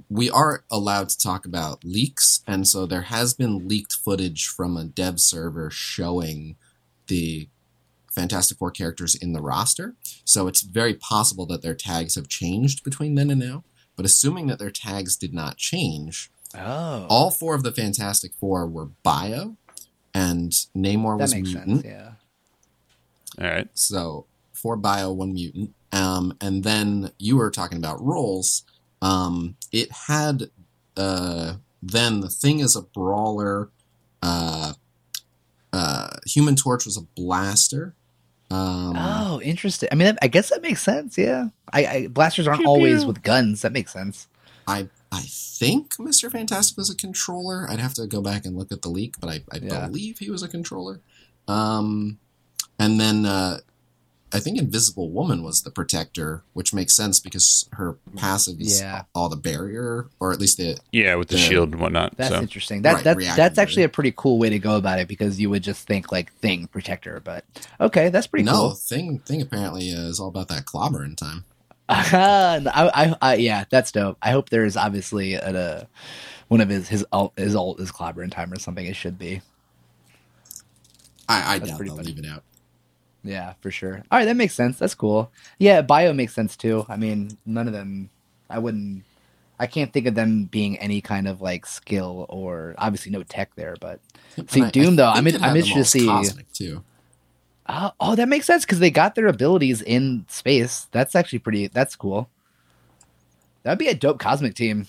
[0.08, 4.76] we are allowed to talk about leaks, and so there has been leaked footage from
[4.76, 6.56] a dev server showing
[7.08, 7.48] the
[8.12, 9.94] Fantastic Four characters in the roster.
[10.24, 13.62] So it's very possible that their tags have changed between then and now.
[13.94, 18.66] But assuming that their tags did not change, oh, all four of the Fantastic Four
[18.66, 19.56] were bio,
[20.16, 21.82] and Namor that was makes mutant.
[21.82, 21.94] sense.
[21.94, 22.12] Yeah.
[23.44, 23.68] All right.
[23.74, 25.74] So four bio, one mutant.
[25.92, 28.64] Um, and then you were talking about roles.
[29.02, 30.50] Um, it had
[30.96, 33.68] uh, then the thing is a brawler.
[34.22, 34.72] Uh,
[35.72, 37.94] uh, Human Torch was a blaster.
[38.50, 39.88] Um, oh, interesting.
[39.92, 41.18] I mean, I guess that makes sense.
[41.18, 41.48] Yeah.
[41.72, 43.08] I, I blasters aren't Pew, always pew.
[43.08, 43.62] with guns.
[43.62, 44.28] That makes sense.
[44.66, 47.66] I I think Mister Fantastic was a controller.
[47.68, 49.86] I'd have to go back and look at the leak, but I, I Yeah.
[49.86, 51.00] believe he was a controller.
[51.48, 52.18] Um,
[52.78, 53.58] and then uh,
[54.32, 59.02] I think Invisible Woman was the protector, which makes sense because her passive is Yeah.
[59.14, 61.48] all the barrier, or at least the Yeah, with the Yeah.
[61.48, 62.16] shield and whatnot.
[62.18, 62.82] That's so interesting.
[62.82, 65.48] That Right, that's that's actually a pretty cool way to go about it because you
[65.48, 67.44] would just think like thing protector, but
[67.80, 68.70] okay, that's pretty no cool.
[68.74, 69.20] thing.
[69.20, 71.44] Thing apparently uh, is all about that clobbering time.
[71.88, 72.60] I,
[72.94, 74.18] I, I, yeah, that's dope.
[74.20, 75.88] I hope there's obviously a, a
[76.48, 78.84] one of his his alt his alt is clobbering time or something.
[78.86, 79.40] It should be.
[81.28, 82.08] I, I That's doubt they'll funny.
[82.08, 82.42] leave it out.
[83.24, 84.02] Yeah, for sure.
[84.10, 84.78] All right, that makes sense.
[84.78, 85.30] That's cool.
[85.58, 86.86] Yeah, bio makes sense too.
[86.88, 88.10] I mean, none of them.
[88.48, 89.02] I wouldn't.
[89.58, 93.54] I can't think of them being any kind of like skill or obviously no tech
[93.56, 93.74] there.
[93.80, 94.00] But
[94.48, 96.84] See, And I- I Doom, though, I'm in- I'm interested to see- Cosmic too.
[97.68, 100.86] Uh, oh, that makes sense because they got their abilities in space.
[100.92, 101.66] That's actually pretty.
[101.68, 102.28] That's cool.
[103.62, 104.86] That'd be a dope cosmic team.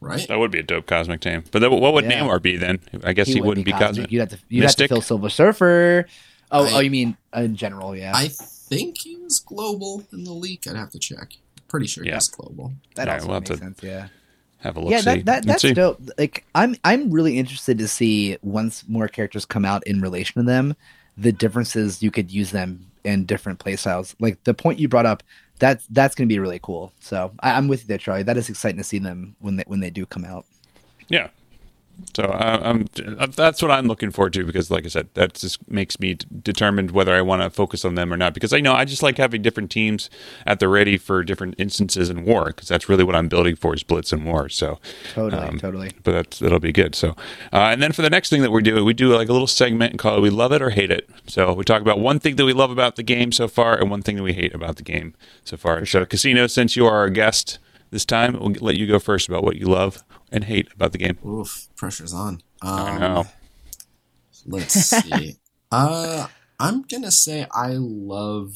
[0.00, 0.28] Right?
[0.28, 1.42] that would be a dope cosmic team.
[1.50, 2.20] But then what would Yeah.
[2.20, 2.78] Namor be then?
[3.02, 4.12] I guess he, wouldn't be cosmic.
[4.12, 4.38] You'd have to.
[4.48, 6.06] You'd have to fill Silver Surfer.
[6.52, 7.96] Oh, I- oh, you mean in general?
[7.96, 10.66] Yeah, I think he was global in the leak.
[10.68, 11.32] I'd have to check.
[11.66, 12.16] Pretty sure he Yeah.
[12.16, 12.72] was global.
[12.94, 13.82] that yeah, also we'll makes to sense.
[13.82, 14.08] Yeah.
[14.58, 14.90] Have a look.
[14.90, 15.72] yeah, that, that that's see.
[15.74, 16.00] dope.
[16.16, 20.46] Like I'm I'm really interested to see once more characters come out in relation to
[20.46, 20.76] them,
[21.18, 24.14] the differences you could use them in different playstyles.
[24.20, 25.22] Like the point you brought up,
[25.58, 26.92] that's that's gonna be really cool.
[27.00, 28.22] So I, I'm with you there, Charlie.
[28.22, 30.46] That is exciting to see them when they when they do come out.
[31.08, 31.28] Yeah.
[32.14, 32.86] So uh, I'm,
[33.30, 36.90] that's what I'm looking forward to because, like I said, that just makes me determined
[36.90, 38.34] whether I want to focus on them or not.
[38.34, 40.08] Because I know I just like having different teams
[40.46, 43.74] at the ready for different instances in war because that's really what I'm building for
[43.74, 44.48] is blitz and war.
[44.48, 44.78] So
[45.14, 45.90] Totally, um, totally.
[46.02, 46.94] But that's that'll be good.
[46.94, 47.10] So,
[47.52, 49.46] uh, and then for the next thing that we do, we do like a little
[49.46, 52.44] segment called "We Love It or Hate It." So we talk about one thing that
[52.44, 54.82] we love about the game so far and one thing that we hate about the
[54.82, 55.84] game so far.
[55.86, 57.58] So, Khasino, since you are our guest
[57.90, 60.98] this time, we'll let you go first about what you love and hate about the
[60.98, 61.18] game.
[61.26, 62.42] Oof, pressure's on.
[62.62, 63.26] Um, I know.
[64.46, 65.36] Let's see.
[65.72, 68.54] uh, I'm gonna say I love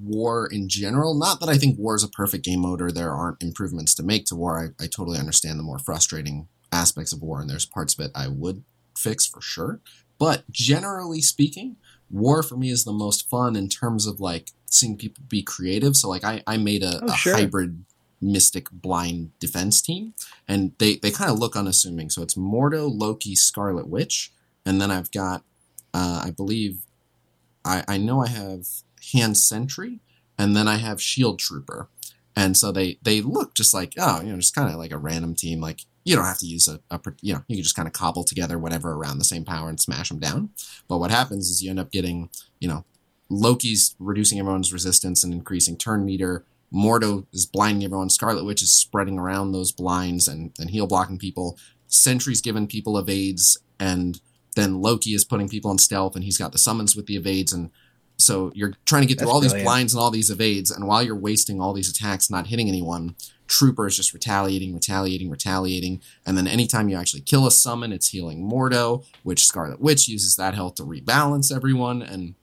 [0.00, 1.14] war in general.
[1.14, 4.02] Not that I think war is a perfect game mode or there aren't improvements to
[4.02, 4.74] make to war.
[4.78, 8.12] I, I totally understand the more frustrating aspects of war, and there's parts of it
[8.14, 8.64] I would
[8.96, 9.80] fix for sure.
[10.18, 11.76] But generally speaking,
[12.10, 15.96] war for me is the most fun in terms of like seeing people be creative.
[15.96, 17.34] So like I, I made a, Oh, a sure.
[17.34, 17.84] hybrid
[18.22, 20.14] mystic blind defense team
[20.46, 22.08] and they, they kind of look unassuming.
[22.08, 24.32] So it's Mordo, Loki, Scarlet Witch,
[24.64, 25.42] and then I've got
[25.94, 26.86] uh, I believe
[27.64, 28.66] I, I know I have
[29.12, 30.00] Hand Sentry,
[30.38, 31.88] and then I have Shield Trooper.
[32.34, 34.98] And so they they look just like oh you know just kind of like a
[34.98, 37.76] random team like you don't have to use a, a you know you can just
[37.76, 40.48] kind of cobble together whatever around the same power and smash them down.
[40.88, 42.84] But what happens is you end up getting you know
[43.28, 46.44] Loki's reducing everyone's resistance and increasing turn meter.
[46.72, 48.10] Mordo is blinding everyone.
[48.10, 51.58] Scarlet Witch is spreading around those blinds and, and heal blocking people.
[51.86, 54.20] Sentry's giving people evades, and
[54.56, 57.52] then Loki is putting people on stealth, and he's got the summons with the evades.
[57.52, 57.70] And
[58.18, 60.86] so you're trying to get through That's all these blinds and all these evades, and
[60.86, 63.14] while you're wasting all these attacks, not hitting anyone,
[63.52, 66.00] Trooper is just retaliating, retaliating, retaliating.
[66.24, 70.36] And then anytime you actually kill a summon, it's healing Mordo, which Scarlet Witch uses
[70.36, 72.00] that health to rebalance everyone.
[72.00, 72.34] And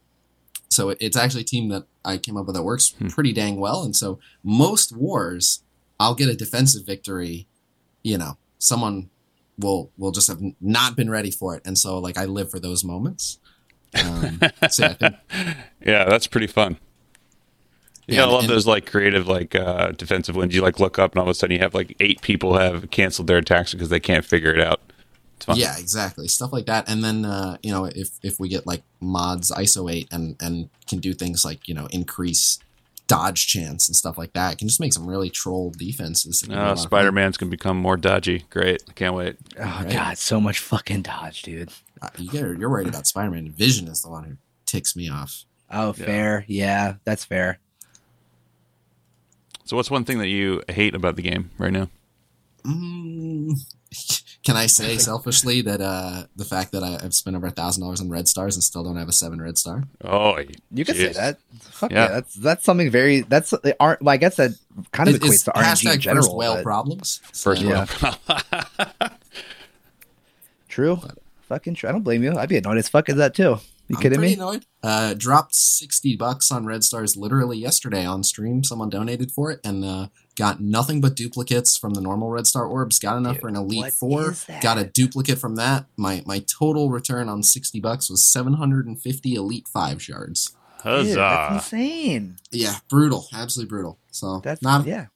[0.70, 3.84] so it's actually a team that I came up with that works pretty dang well.
[3.84, 5.64] And so most wars,
[6.00, 7.48] I'll get a defensive victory.
[8.04, 9.10] You know, someone
[9.58, 12.60] will will just have not been ready for it, and so like I live for
[12.60, 13.40] those moments.
[14.06, 14.40] Um,
[14.70, 15.16] so yeah, think
[15.86, 16.78] Yeah, that's pretty fun.
[18.08, 20.56] Yeah, Yeah, I love and- those like creative like uh, defensive wins.
[20.56, 22.90] You like look up and all of a sudden you have like eight people have
[22.92, 24.80] canceled their attacks because they can't figure it out.
[25.40, 25.58] It's fun.
[25.58, 26.28] Yeah, exactly.
[26.28, 26.90] Stuff like that.
[26.90, 30.70] And then uh, you know, if if we get like mods ISO 8 and and
[30.88, 32.60] can do things like, you know, increase
[33.08, 36.42] dodge chance and stuff like that, can just make some really troll defenses.
[36.42, 36.88] that can be a lot of fun.
[36.88, 38.46] Spider Man's gonna become more dodgy.
[38.50, 39.38] Great, I can't wait.
[39.58, 39.90] Oh Right.
[39.92, 41.70] god, so much fucking dodge, dude.
[42.02, 43.52] Uh, you get, you're worried about Spider-Man.
[43.52, 45.44] Vision is the one who ticks me off.
[45.70, 46.46] Oh, fair.
[46.48, 47.60] Yeah, that's fair.
[49.66, 51.90] So, what's one thing that you hate about the game right now?
[52.64, 53.52] Mm,
[54.44, 57.84] can I say selfishly that uh, the fact that I, I've spent over a thousand
[57.84, 59.84] dollars on red stars and still don't have a seven red star?
[60.04, 60.38] Oh,
[60.72, 61.40] You can say that.
[61.60, 62.04] Fuck Yeah.
[62.06, 62.08] yeah.
[62.14, 64.02] that's that's something very that's the art.
[64.02, 64.52] Well, I guess that
[64.92, 66.26] kind of It- equates to RNG hashtag in general.
[66.26, 67.20] first whale but- problems.
[67.34, 67.86] First So- Yeah.
[68.02, 69.12] world.
[70.70, 71.02] True.
[71.48, 71.90] Fucking true.
[71.90, 72.38] I don't blame you.
[72.38, 73.58] I'd be annoyed as fuck at that too.
[73.90, 74.36] You I'm kidding me?
[74.36, 74.66] Annoyed.
[74.84, 78.64] Uh, dropped sixty bucks on Red Stars literally yesterday on stream.
[78.64, 82.66] Someone donated for it and uh, got nothing but duplicates from the normal Red Star
[82.66, 83.00] orbs.
[83.00, 84.36] Got enough Dude, for an Elite Four.
[84.62, 85.88] Got a duplicate from that.
[85.98, 90.56] My my total return on sixty bucks was seven hundred and fifty Elite Five shards.
[90.84, 91.56] Dude, that's Huzzah!
[91.56, 92.38] insane.
[92.52, 93.98] Yeah, brutal, absolutely brutal.
[94.12, 95.08] So That's not yeah.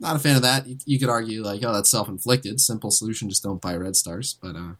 [0.00, 0.66] not a fan of that.
[0.66, 2.60] You, you could argue like, oh, that's self inflicted.
[2.60, 4.36] Simple solution, just don't buy Red Stars.
[4.42, 4.72] But uh,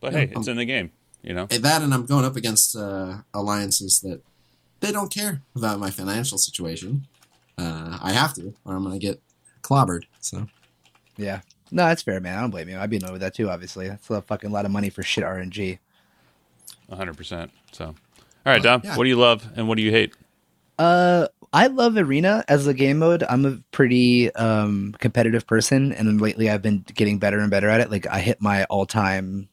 [0.00, 0.90] But Yeah, hey, it's um, in the game.
[1.22, 1.46] You know.
[1.50, 4.22] Hey, that and I'm going up against uh, alliances that
[4.80, 7.06] they don't care about my financial situation.
[7.58, 9.20] Uh, I have to, or I'm going to get
[9.62, 10.04] clobbered.
[10.20, 10.46] So
[11.16, 11.40] Yeah.
[11.72, 12.38] No, that's fair, man.
[12.38, 12.78] I don't blame you.
[12.78, 13.88] I'd be annoyed with that too, obviously.
[13.88, 15.78] That's a fucking lot of money for shit RNG.
[16.92, 17.50] hundred percent.
[17.72, 17.94] So, all
[18.44, 18.82] right, Dom.
[18.84, 18.96] yeah.
[18.96, 20.14] What do you love and what do you hate?
[20.78, 23.24] Uh, I love Arena as a game mode.
[23.28, 27.80] I'm a pretty um, competitive person, and lately I've been getting better and better at
[27.80, 27.90] it.
[27.90, 29.48] Like I hit my all-time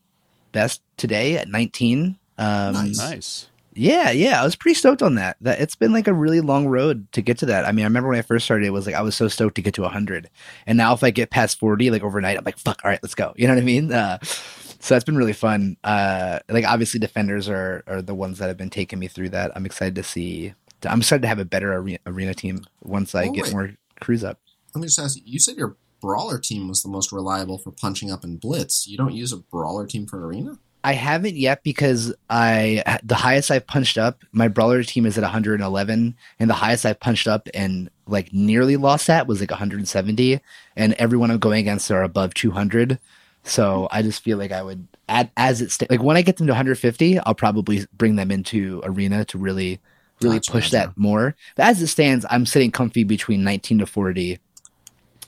[0.53, 2.17] best today at 19.
[2.37, 2.97] Um, Nice.
[2.97, 3.47] Nice.
[3.75, 5.35] Yeah, yeah, I was pretty stoked on that.
[5.41, 7.65] That it's been like a really long road to get to that.
[7.65, 9.55] I mean, I remember when I first started, it was like I was so stoked
[9.55, 10.29] to get to 100,
[10.67, 13.15] and now if I get past 40, like overnight, I'm like, fuck, all right, let's
[13.15, 13.33] go.
[13.35, 13.91] You know what I mean?
[13.91, 15.75] Uh, so that's been really fun.
[15.83, 19.51] Uh, like obviously, defenders are are the ones that have been taking me through that.
[19.55, 20.53] I'm excited to see.
[20.83, 23.53] I'm excited to have a better arena, arena team once I Oh, get wait.
[23.53, 24.37] more crews up.
[24.75, 27.71] let me just ask you: You said your brawler team was the most reliable for
[27.71, 28.85] punching up in blitz.
[28.89, 30.59] You don't use a brawler team for arena?
[30.83, 35.21] I haven't yet because I the highest I've punched up, my brawler team is at
[35.21, 40.41] 111, and the highest I've punched up and like nearly lost at was like 170,
[40.75, 42.99] and everyone I'm going against are above 200.
[43.45, 46.35] So I just feel like I would add as it sta- like when I get
[46.35, 49.79] them to 150, I'll probably bring them into arena to really
[50.21, 50.87] really Gotcha, push gotcha.
[50.87, 51.33] that more.
[51.55, 54.37] But as it stands, I'm sitting comfy between 19 to 40.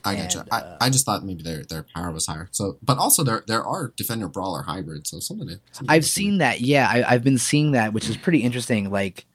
[0.06, 0.40] I gotcha.
[0.42, 2.48] And, uh, I, I just thought maybe their their power was higher.
[2.52, 5.10] So, but also there there are defender brawler hybrids.
[5.10, 5.48] So something.
[5.72, 6.62] something I've seen that.
[6.62, 8.90] Yeah, I, I've been seeing that, which is pretty interesting.
[8.92, 9.26] Like,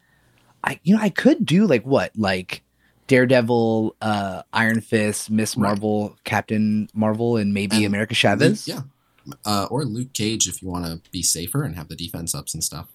[0.64, 2.62] I you know I could do like what like
[3.08, 5.62] Daredevil, uh, Iron Fist, Miss Right.
[5.68, 8.68] Marvel, Captain Marvel, and maybe And America Luke- Chavez.
[8.68, 8.82] yeah.
[9.44, 12.54] Uh, or Luke Cage if you want to be safer and have the defense ups
[12.54, 12.88] and stuff.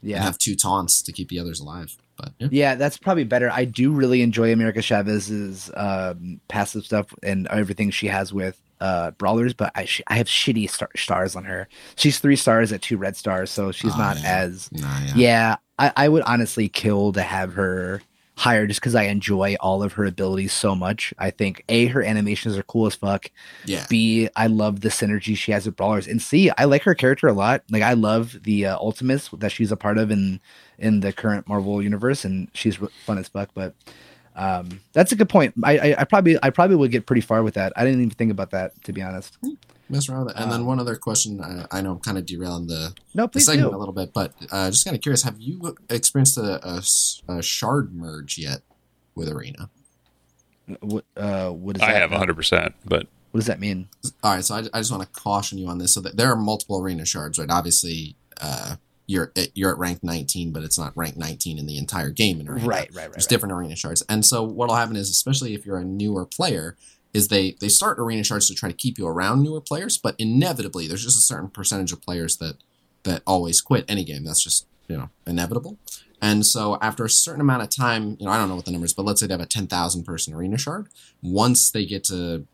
[0.00, 0.22] And yeah.
[0.22, 1.96] have two taunts to keep the others alive.
[2.20, 2.48] But yeah.
[2.50, 3.50] Yeah, that's probably better.
[3.50, 9.10] I do really enjoy America Chavez's um, passive stuff and everything she has with uh,
[9.12, 11.68] brawlers, but I sh- I have shitty star- stars on her.
[11.96, 14.36] She's three stars at two red stars, so she's Oh, not yeah.
[14.38, 15.12] as Nah, yeah.
[15.16, 18.00] Yeah, I, I would honestly kill to have her
[18.40, 21.12] higher just because I enjoy all of her abilities so much.
[21.18, 23.30] I think A, her animations are cool as fuck.
[23.66, 23.84] Yeah.
[23.90, 26.06] B, I love the synergy she has with brawlers.
[26.06, 27.62] And C, I like her character a lot.
[27.70, 30.40] Like I love the uh, Ultimates that she's a part of in
[30.78, 33.50] in the current Marvel universe, and she's fun as fuck.
[33.52, 33.74] But
[34.34, 35.52] um, that's a good point.
[35.62, 37.74] I, I, I probably I probably would get pretty far with that.
[37.76, 39.36] I didn't even think about that to be honest.
[39.90, 40.40] Mess around with it.
[40.40, 41.40] And then Um, one other question.
[41.42, 43.76] I, I know I'm kind of derailing the, No, the please segment do.
[43.76, 45.22] a little bit, but uh, just kind of curious.
[45.24, 46.82] Have you experienced a
[47.42, 48.62] shard merge yet
[49.14, 49.68] with Arena?
[50.80, 52.10] What uh, what is I that?
[52.10, 53.88] have 100%, but What does that mean?
[54.22, 55.94] All right, so I, I just want to caution you on this.
[55.94, 57.50] So that there are multiple arena shards, right?
[57.50, 58.76] Obviously, uh,
[59.06, 62.40] you're at, you're at rank 19, but it's not rank 19 in the entire game
[62.40, 62.64] in arena.
[62.68, 63.12] Right, right, right.
[63.12, 63.28] There's right.
[63.28, 66.76] different arena shards, and so what'll happen is, especially if you're a newer player,
[67.12, 70.14] is they they start arena shards to try to keep you around newer players, but
[70.18, 72.56] inevitably there's just a certain percentage of players that
[73.02, 74.24] that always quit any game.
[74.24, 75.78] That's just you know inevitable.
[76.22, 78.72] And so after a certain amount of time, you know, I don't know what the
[78.72, 80.88] numbers, but let's say they have a 10,000 person arena shard.
[81.22, 82.46] Once they get to,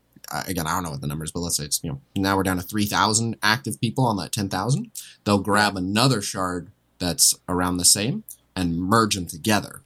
[0.47, 2.43] again, I don't know what the numbers, but let's say it's, you know, now we're
[2.43, 4.91] down to 3,000 active people on that 10,000.
[5.25, 8.23] They'll grab another shard that's around the same
[8.55, 9.81] and merge them together.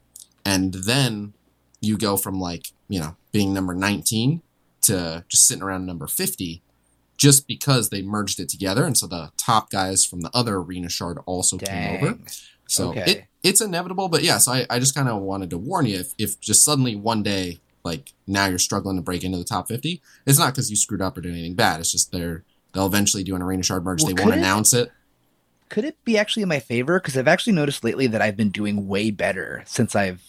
[0.46, 1.34] And then
[1.82, 4.44] you go from like, you know, being number 19
[4.84, 6.62] to just sitting around number 50
[7.18, 8.84] just because they merged it together.
[8.86, 12.18] And so the top guys from the other arena shard also came over.
[12.68, 13.04] So Okay.
[13.12, 16.14] it, it's inevitable, but yes, I, I just kind of wanted to warn you if,
[16.18, 20.02] if just suddenly one day, like now you're struggling to break into the top 50,
[20.26, 21.80] it's not because you screwed up or did anything bad.
[21.80, 24.02] It's just they're, they'll eventually do an arena shard merge.
[24.04, 24.92] Well, they won't it- announce it.
[25.70, 27.00] could it be actually in my favor?
[27.00, 30.24] Because I've actually noticed lately that I've been doing way better since I've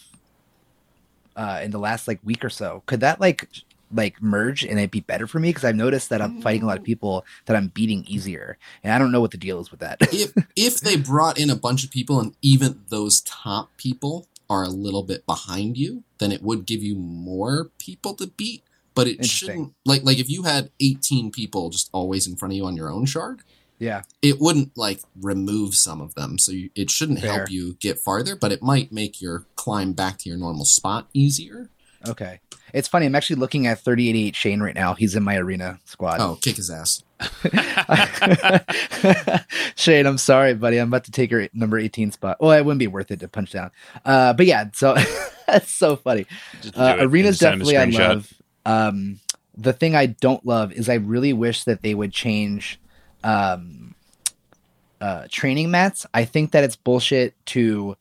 [1.36, 2.82] uh in the last like week or so.
[2.86, 3.48] Could that like
[3.92, 5.50] like merge and it'd be better for me?
[5.50, 6.86] Because I've noticed that I'm fighting a lot of mm.
[6.86, 9.98] people that I'm beating easier, and I don't know what the deal is with that.
[10.12, 14.64] if if they brought in a bunch of people and even those top people are
[14.64, 18.62] a little bit behind you, then it would give you more people to beat.
[18.94, 22.56] But it shouldn't like like if you had 18 people just always in front of
[22.56, 23.40] you on your own shard,
[23.78, 26.38] yeah, it wouldn't like remove some of them.
[26.38, 27.32] So you, it shouldn't Fair.
[27.32, 31.08] help you get farther, but it might make your climb back to your normal spot
[31.14, 31.70] easier.
[32.08, 32.40] Okay.
[32.72, 33.06] It's funny.
[33.06, 34.94] I'm actually looking at 3088 Shane right now.
[34.94, 36.20] He's in my arena squad.
[36.20, 37.02] Oh, kick his ass.
[39.76, 40.78] Shane, I'm sorry, buddy.
[40.78, 42.38] I'm about to take your number 18 spot.
[42.40, 43.70] Well, it wouldn't be worth it to punch down.
[44.04, 44.96] Uh, but yeah, so
[45.46, 46.26] that's so funny.
[46.74, 48.08] Uh, arenas send him a definitely I screenshot.
[48.08, 48.32] love.
[48.64, 49.20] Um,
[49.56, 52.80] the thing I don't love is I really wish that they would change
[53.22, 53.94] um,
[55.00, 56.06] uh, training mats.
[56.14, 57.96] I think that it's bullshit to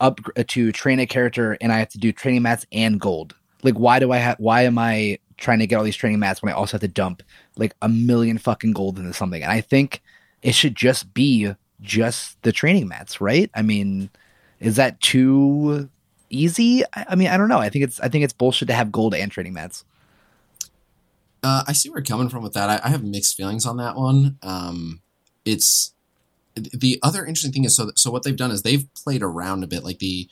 [0.00, 3.34] up uh, to train a character and I have to do training mats and gold.
[3.62, 4.38] Like, why do I have?
[4.38, 6.88] Why am I trying to get all these training mats when I also have to
[6.88, 7.22] dump
[7.56, 9.42] like a million fucking gold into something?
[9.42, 10.02] And I think
[10.42, 13.50] it should just be just the training mats, right?
[13.54, 14.10] I mean,
[14.60, 15.88] is that too
[16.30, 16.84] easy?
[16.94, 17.58] I, I mean, I don't know.
[17.58, 19.84] I think it's I think it's bullshit to have gold and training mats.
[21.42, 22.68] Uh, I see where you're coming from with that.
[22.68, 24.38] I, I have mixed feelings on that one.
[24.42, 25.00] Um,
[25.44, 25.92] it's
[26.54, 29.66] the other interesting thing is so so what they've done is they've played around a
[29.66, 29.84] bit.
[29.84, 30.28] Like the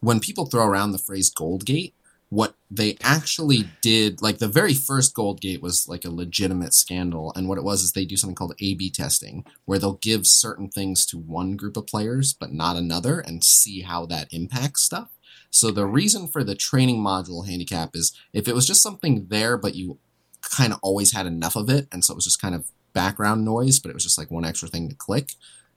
[0.00, 1.94] when people throw around the phrase Gold Gate,
[2.28, 7.48] what they actually did, like the very first Goldgate was like a legitimate scandal, and
[7.48, 11.06] what it was is they do something called A/B testing, where they'll give certain things
[11.06, 15.10] to one group of players but not another, and see how that impacts stuff.
[15.50, 19.56] So the reason for the training module handicap is if it was just something there,
[19.56, 19.98] but you
[20.42, 23.44] kind of always had enough of it, and so it was just kind of background
[23.44, 25.32] noise, but it was just like one extra thing to click.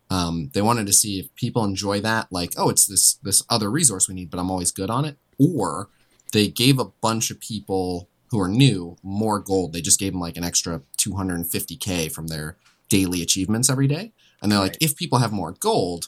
[0.09, 3.69] Um, they wanted to see if people enjoy that, like, oh, it's this this other
[3.69, 5.89] resource we need, but I'm always good on it, or
[6.31, 9.73] they gave a bunch of people who are new more gold.
[9.73, 12.57] They just gave them like an extra 250k from their
[12.89, 14.11] daily achievements every day,
[14.41, 16.07] and they're like, if people have more gold,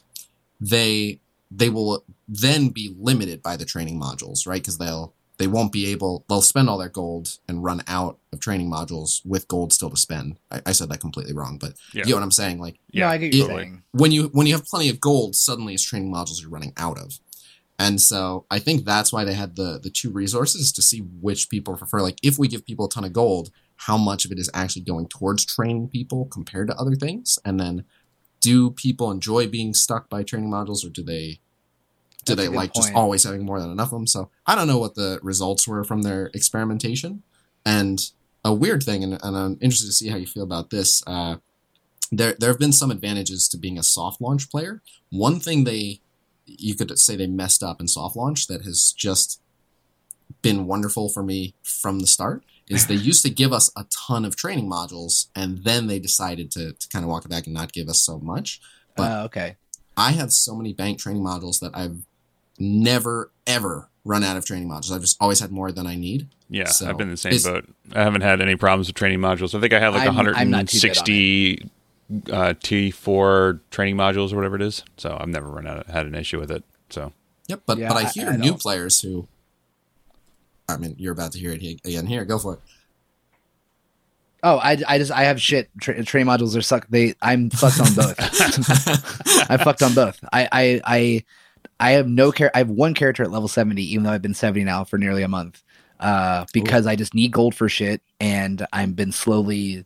[0.60, 1.20] they
[1.50, 4.62] they will then be limited by the training modules, right?
[4.62, 8.40] Because they'll they won't be able they'll spend all their gold and run out of
[8.40, 10.38] training modules with gold still to spend.
[10.52, 12.00] I, I said that completely wrong, but Yeah.
[12.02, 12.60] you get what I'm saying.
[12.60, 13.64] Like Yeah, no, I get what you're totally.
[13.64, 13.84] saying.
[13.92, 17.00] when you when you have plenty of gold, suddenly it's training modules you're running out
[17.00, 17.20] of.
[17.82, 21.50] And so I think that's why they had the the two resources to see which
[21.50, 22.02] people prefer.
[22.02, 23.50] Like if we give people a ton of gold,
[23.88, 27.40] how much of it is actually going towards training people compared to other things?
[27.44, 27.86] And then
[28.40, 31.40] do people enjoy being stuck by training modules or do they
[32.24, 34.06] do That's they like just always having more than enough of them?
[34.06, 37.24] So I don't know what the results were from their experimentation.
[37.66, 38.00] And
[38.46, 41.04] a weird thing, and, and I'm interested to see how you feel about this.
[41.08, 41.38] Uh,
[42.12, 44.84] there, there have been some advantages to being a soft launch player.
[45.10, 46.02] One thing they,
[46.60, 49.40] you could say they messed up in soft launch that has just
[50.42, 54.24] been wonderful for me from the start is they used to give us a ton
[54.24, 57.54] of training modules and then they decided to, to kind of walk it back and
[57.54, 58.62] not give us so much.
[58.96, 59.58] But Uh, okay.
[59.98, 61.98] I have so many bank training modules that I've
[62.58, 64.92] never ever run out of training modules.
[64.92, 66.30] I've just always had more than I need.
[66.50, 67.68] Yeah, So, I've been in the same boat.
[67.94, 69.54] I haven't had any problems with training modules.
[69.54, 70.50] I think I have like I'm- I'm
[72.28, 74.84] not too good on 160 uh, T4 training modules or whatever it is.
[74.98, 76.64] So I've never run out had an issue with it.
[76.90, 77.14] So
[77.48, 78.62] Yep, but Yeah, but I I- hear I new don't.
[78.62, 79.28] players who.
[80.70, 82.06] I mean, you're about to hear it again.
[82.06, 82.60] Here, go for it.
[84.44, 85.70] Oh, I, I just I have shit.
[85.80, 86.88] Tra- training modules are suck.
[86.90, 88.16] They I'm fucked on both.
[89.52, 90.20] I fucked on both.
[90.34, 91.24] I I I
[91.80, 92.50] I have no care.
[92.56, 95.22] I have one character at level seventy, even though I've been seventy now for nearly
[95.24, 95.62] a month.
[96.00, 99.86] Uh, because I just need gold for shit, and I've been slowly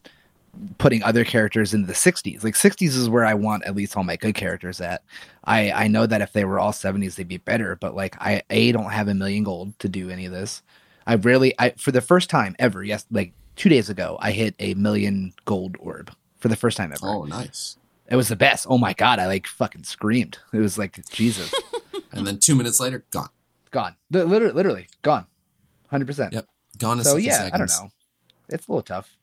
[0.78, 2.44] putting other characters into the 60s.
[2.44, 5.04] Like 60s is where I want at least all my good characters at.
[5.44, 7.76] I I know that if they were all 70s, they'd be better.
[7.76, 10.62] But like I a don't have a million gold to do any of this.
[11.08, 12.84] I rarely I for the first time ever.
[12.84, 16.92] Yes, like two days ago, I hit a million gold orb for the first time
[16.92, 17.08] ever.
[17.08, 17.78] oh, nice.
[18.10, 18.68] It was the best.
[18.70, 20.38] Oh my god, I like fucking screamed.
[20.54, 21.54] It was like Jesus,
[22.12, 23.30] And then two minutes later, gone.
[23.72, 23.96] gone.
[24.12, 25.26] Literally, literally gone.
[25.90, 26.34] Hundred percent.
[26.34, 26.48] Yep.
[26.78, 27.54] Gone in So yeah, seconds.
[27.54, 27.92] I don't know.
[28.50, 29.16] It's a little tough.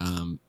[0.00, 0.40] Um,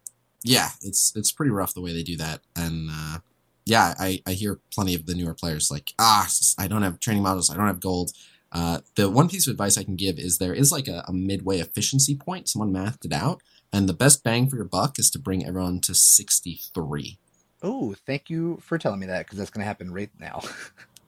[0.43, 3.17] yeah, it's it's pretty rough the way they do that, and uh,
[3.65, 6.27] yeah, I I hear plenty of the newer players like ah,
[6.57, 8.11] I don't have training modules, I don't have gold.
[8.51, 11.13] Uh, the one piece of advice I can give is there is like a, a
[11.13, 12.47] midway efficiency point.
[12.47, 13.41] Someone mathed it out,
[13.73, 17.17] and the best bang for your buck is to bring everyone to sixty three.
[17.61, 20.41] Oh, thank you for telling me that because that's gonna happen right now.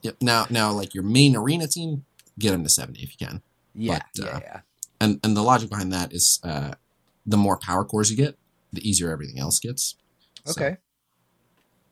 [0.01, 0.15] Yep.
[0.21, 2.05] Now now like your main arena team,
[2.37, 3.41] get them to seventy if you can.
[3.75, 4.59] yeah, But, yeah, uh, yeah.
[5.01, 6.75] And and the logic behind that is uh,
[7.29, 8.37] the more power cores you get,
[8.73, 9.95] the easier everything else gets.
[10.45, 10.77] So- Okay.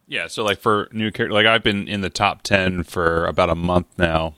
[0.08, 3.50] yeah, so like for new character, like I've been in the top 10 for about
[3.50, 4.36] a month now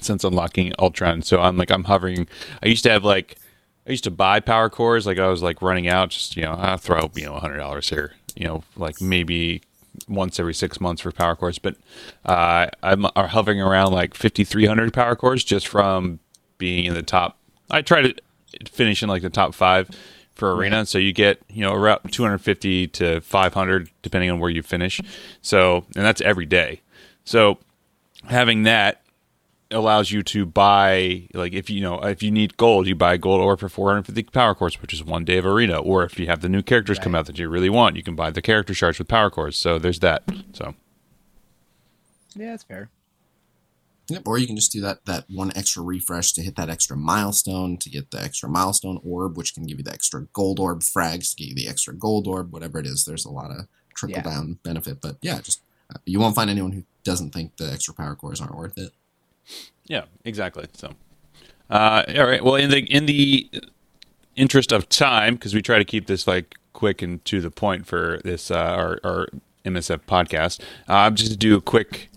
[0.00, 1.22] since unlocking Ultron.
[1.22, 2.26] So I'm like I'm hovering.
[2.62, 3.36] I used to have like
[3.86, 6.56] I used to buy power cores like I was like running out just you know
[6.58, 9.62] I throw you know hundred dollars here you know like maybe
[10.08, 11.76] once every six months for power cores, but
[12.24, 16.18] uh, I'm are hovering around like 5,300 power cores just from
[16.58, 17.38] being in the top.
[17.70, 18.14] I try to
[18.70, 19.88] finish in like the top five
[20.34, 24.62] for arena, so you get you know around 250 to 500 depending on where you
[24.62, 25.00] finish.
[25.40, 26.80] So and that's every day.
[27.24, 27.58] So
[28.24, 29.00] having that
[29.70, 33.40] allows you to buy like if you know if you need gold you buy gold
[33.40, 35.78] ore for 450 power cores which is one day of arena.
[35.78, 38.14] Or if you have the new characters come out that you really want you can
[38.14, 39.56] buy the character shards with power cores.
[39.56, 40.24] So there's that.
[40.52, 40.74] So.
[42.36, 42.90] Yeah, that's fair.
[44.08, 44.22] Yep.
[44.26, 47.78] Or you can just do that that one extra refresh to hit that extra milestone
[47.78, 51.30] to get the extra milestone orb, which can give you the extra gold orb frags
[51.30, 53.04] to give you the extra gold orb, whatever it is.
[53.04, 54.22] There's a lot of trickle Yeah.
[54.22, 55.60] down benefit, but yeah, just
[55.94, 58.92] uh, you won't find anyone who doesn't think the extra power cores aren't worth it.
[59.86, 60.90] yeah exactly so
[61.68, 63.50] uh all right well in the in the
[64.36, 67.86] interest of time because we try to keep this like quick and to the point
[67.86, 69.28] for this uh our, our
[69.66, 72.08] msf podcast uh, i'm just to do a quick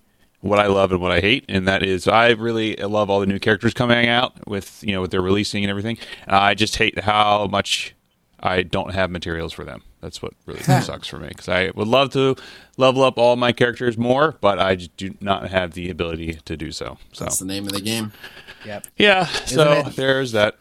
[0.41, 3.25] what I love and what I hate, and that is I really love all the
[3.25, 5.97] new characters coming out with you know what they're releasing and everything.
[6.27, 7.95] I just hate how much
[8.39, 9.81] I don't have materials for them.
[10.01, 12.35] That's what really sucks for me because I would love to
[12.77, 16.55] level up all my characters more, but I just do not have the ability to
[16.55, 16.97] do so.
[17.13, 18.13] So That's the name of the game.
[18.65, 18.87] Yep.
[18.97, 19.95] yeah, so it?
[19.95, 20.57] there's that.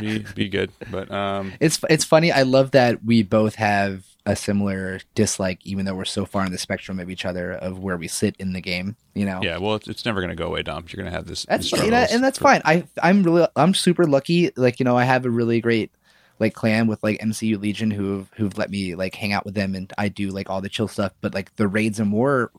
[0.00, 2.30] Be be good, but um, It's it's funny.
[2.30, 6.52] I love that we both have a similar dislike, even though we're so far in
[6.52, 8.96] the spectrum of each other of where we sit in the game.
[9.14, 9.40] You know.
[9.42, 9.58] yeah.
[9.58, 10.86] Well, it's, it's never going to go away, Dom.
[10.88, 11.44] You're going to have this.
[11.44, 12.62] That's you know, and that's for- fine.
[12.64, 14.50] I I'm really I'm super lucky.
[14.56, 15.90] Like you know, I have a really great
[16.40, 19.74] like clan with like MCU Legion who've who've let me like hang out with them,
[19.74, 21.12] and I do like all the chill stuff.
[21.20, 22.50] But like the raids and war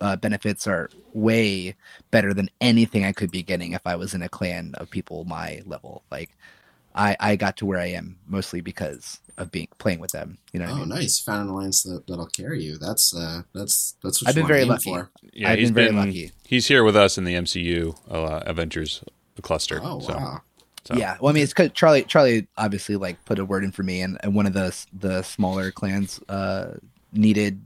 [0.00, 1.74] uh, benefits are way
[2.10, 5.24] better than anything I could be getting if I was in a clan of people
[5.24, 6.02] my level.
[6.10, 6.30] Like
[6.94, 10.38] I I got to where I am mostly because of being playing with them.
[10.52, 10.88] You know what I Oh, mean?
[10.90, 11.18] nice!
[11.20, 12.78] Found an alliance that that'll carry you.
[12.78, 14.90] That's uh, that's that's what I've been very lucky.
[14.90, 15.10] For.
[15.32, 16.32] Yeah, I've he's been very lucky.
[16.44, 19.02] He's here with us in the MCU uh, Avengers
[19.42, 19.80] cluster.
[19.82, 20.14] Oh so.
[20.14, 20.40] wow!
[20.84, 20.94] So.
[20.94, 22.02] Yeah, well, I mean, it's 'cause Charlie.
[22.04, 25.22] Charlie obviously like put a word in for me, and, and one of the the
[25.22, 26.72] smaller clans uh,
[27.12, 27.60] needed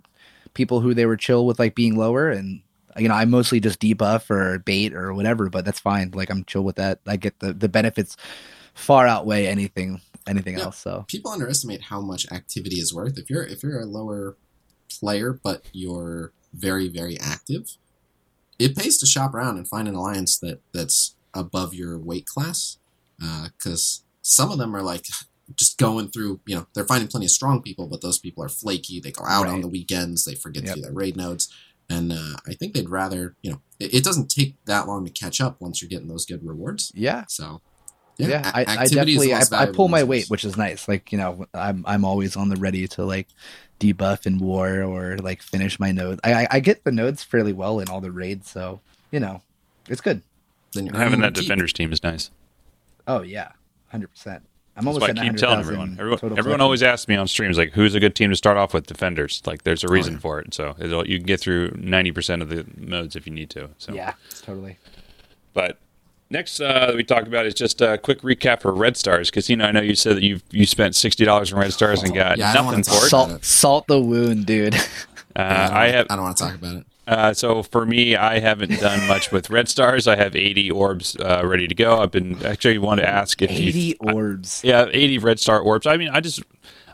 [0.52, 2.60] people who they were chill with, like being lower, and
[2.96, 6.12] You know, I mostly just debuff or bait or whatever, but that's fine.
[6.14, 7.00] Like I'm chill with that.
[7.06, 8.16] I get the the benefits
[8.74, 10.64] far outweigh anything anything Yeah.
[10.64, 10.78] else.
[10.78, 13.18] So People underestimate how much activity is worth.
[13.18, 14.36] If you're if you're a lower
[15.00, 17.76] player but you're very very active,
[18.58, 22.78] it pays to shop around and find an alliance that that's above your weight class.
[23.18, 25.06] Because some of them are like
[25.56, 26.40] just going through.
[26.46, 29.00] You know, they're finding plenty of strong people, but those people are flaky.
[29.00, 30.24] They go out on the weekends.
[30.24, 30.74] They forget Yep.
[30.74, 31.52] to do their raid nodes.
[31.90, 35.10] And uh, I think they'd rather, you know, it, it doesn't take that long to
[35.10, 36.90] catch up once you're getting those good rewards.
[36.94, 37.60] yeah, So,
[38.16, 40.56] yeah, a- I, I activity is the definitely I, I pull my weight, which is
[40.56, 40.88] nice.
[40.88, 43.28] Like you know, I'm I'm always on the ready to like
[43.80, 46.20] debuff in war or like finish my nodes.
[46.24, 49.42] I I, I get the nodes fairly well in all the raids, so you know,
[49.88, 50.22] it's good.
[50.72, 51.44] Then you're Having that your keep.
[51.44, 52.30] defenders team is nice.
[53.06, 53.52] Oh yeah,
[53.88, 54.42] hundred percent.
[54.76, 55.96] I'm That's almost why I keep telling everyone.
[56.00, 58.74] Everyone, everyone always asks me on streams like, "Who's a good team to start off
[58.74, 59.40] with?" Defenders.
[59.46, 60.18] Like, there's a oh, reason yeah.
[60.18, 60.52] for it.
[60.52, 63.70] So it'll, you can get through ninety percent of the modes if you need to.
[63.78, 64.78] So Yeah, totally.
[65.52, 65.78] But
[66.30, 69.30] next uh, that we talked about is just a quick recap for Red Stars.
[69.30, 71.72] because you know I know you said that you you spent sixty dollars on Red
[71.72, 73.08] Stars and got Yeah, nothing for it.
[73.10, 74.74] Salt, salt the wound, dude.
[75.36, 76.06] Uh, I have.
[76.10, 76.86] I don't want to talk about it.
[77.06, 80.06] Uh, so for me, I haven't done much with Red Stars.
[80.08, 82.00] I have eighty orbs uh, ready to go.
[82.00, 84.62] I've been actually wanted to ask if you Eighty orbs.
[84.64, 85.86] Yeah, 80 Red Star orbs.
[85.86, 86.42] I mean, I just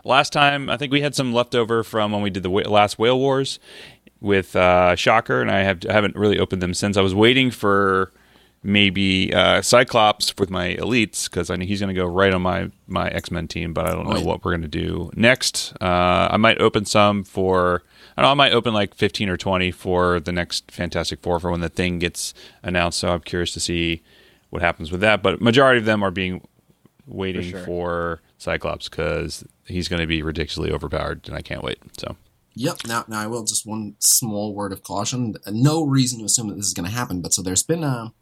[0.03, 2.99] last time I think we had some leftover from when we did the wh- last
[2.99, 3.59] Whale Wars
[4.19, 6.97] with uh, Shocker, and I have I haven't really opened them since.
[6.97, 8.11] I was waiting for
[8.63, 12.41] maybe uh, Cyclops with my elites because I know he's going to go right on
[12.41, 15.73] my my X Men team, but I don't know what we're going to do next.
[15.81, 17.83] Uh, I might open some for.
[18.17, 18.31] I don't know.
[18.31, 21.69] I might open like 15 or 20 for the next Fantastic Four for when the
[21.69, 22.99] thing gets announced.
[22.99, 24.03] So I'm curious to see
[24.49, 25.23] what happens with that.
[25.23, 26.45] But majority of them are being
[27.07, 27.63] waiting sure.
[27.63, 31.79] for, Cyclops because he's going to be ridiculously overpowered, and I can't wait.
[31.97, 32.15] So
[32.55, 32.79] Yep.
[32.87, 35.35] Now, now I will just one small word of caution.
[35.47, 38.13] No reason to assume that this is going to happen, but so there's been a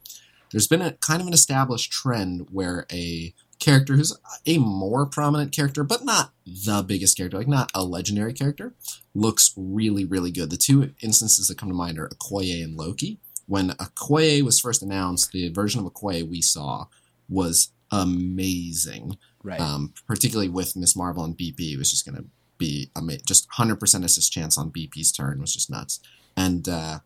[0.50, 5.52] there's been a kind of an established trend where a character who's a more prominent
[5.52, 8.74] character, but not the biggest character, like not a legendary character,
[9.14, 10.50] looks really really good.
[10.50, 13.18] The two instances that come to mind are Okoye and Loki.
[13.46, 16.86] When Okoye was first announced, the version of Okoye we saw
[17.28, 19.60] was amazing Right.
[19.60, 21.72] um, particularly with Miss Marvel and BP.
[21.72, 22.24] It was just going to
[22.58, 25.98] be ama- just 100% assist chance on BP's turn was just nuts.
[26.36, 26.98] And uh,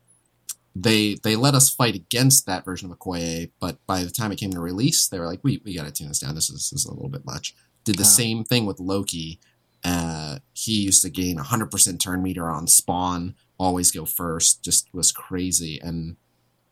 [0.75, 4.37] they they let us fight against that version of Okoye, but by the time it
[4.37, 6.35] came to release, they were like, we, we got to tune this down.
[6.35, 7.55] This is, this is a little bit much.
[7.85, 8.09] Did the Wow.
[8.09, 9.39] same thing with Loki.
[9.83, 15.11] Uh, he used to gain 100% turn meter on spawn, always go first, just was
[15.11, 15.79] crazy.
[15.79, 16.17] And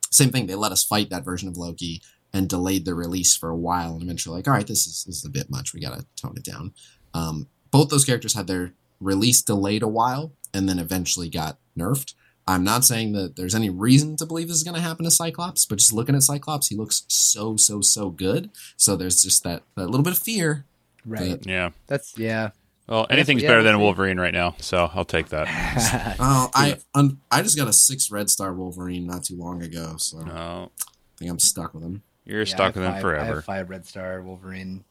[0.10, 2.01] same thing, they let us fight that version of Loki
[2.34, 5.18] and delayed the release for a while and eventually like all right this is, this
[5.18, 6.74] is a bit much we gotta tone it down
[7.14, 12.16] um, both those characters had their release delayed a while and then eventually got nerfed
[12.48, 15.12] i'm not saying that there's any reason to believe this is going to happen to
[15.12, 19.44] cyclops but just looking at cyclops he looks so so so good so there's just
[19.44, 20.66] that, that little bit of fear
[21.06, 21.46] right.
[21.46, 21.70] yeah.
[21.88, 22.52] That's yeah.
[22.88, 23.80] Well, anything's yeah, better than.
[23.80, 25.48] Wolverine right now, so I'll take that.
[26.20, 29.96] oh i un, i just got a six red star wolverine not too long ago
[29.98, 30.70] so oh.
[30.80, 33.36] i think i'm stuck with him you're Yeah, stuck have with him five- I forever.
[33.36, 34.84] have five red star Wolverine.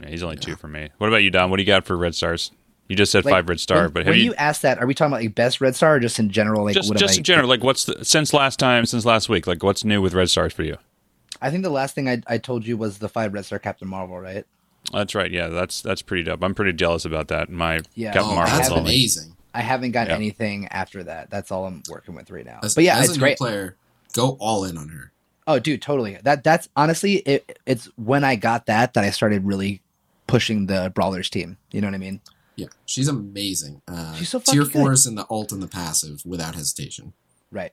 [0.00, 0.90] Yeah, he's only two for me.
[0.98, 1.50] What about you, Dom?
[1.50, 2.50] What do you got for Red Stars?
[2.88, 4.78] You just said Like, five Red Star, when, but have when you, you, ask that,
[4.78, 6.64] are we talking about like best red star or just in general?
[6.64, 9.28] Like just what just I- in general, like what's the, since last time, since last
[9.28, 10.76] week, like what's new with Red Stars for you?
[11.40, 13.88] I think the last thing I, I told you was the five red star Captain
[13.88, 14.44] Marvel, right?
[14.92, 15.30] That's right.
[15.30, 16.42] Yeah, that's that's pretty dope.
[16.44, 17.48] I'm pretty jealous about that.
[17.50, 18.12] My Yeah.
[18.12, 20.14] Captain oh Marvel's that's only amazing I haven't got Yeah.
[20.16, 21.30] anything after that.
[21.30, 22.60] That's all I'm working with right now.
[22.62, 23.40] as, but yeah, as it's a great.
[23.40, 23.76] new player
[24.12, 25.10] go all in on her
[25.46, 26.18] Oh, dude, totally.
[26.22, 29.82] That that's honestly it, it's when I got that that I started really
[30.26, 31.58] pushing the brawlers team.
[31.70, 32.20] You know what I mean?
[32.56, 33.82] Yeah, she's amazing.
[33.88, 34.86] Uh, She's so tier fucking good.
[34.86, 37.12] fours in the alt and the passive without hesitation.
[37.50, 37.72] Right.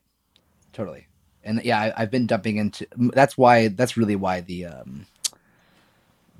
[0.73, 1.07] Totally.
[1.43, 2.87] And yeah, I, I've been dumping into.
[2.97, 3.67] That's why.
[3.67, 5.05] That's really why the um,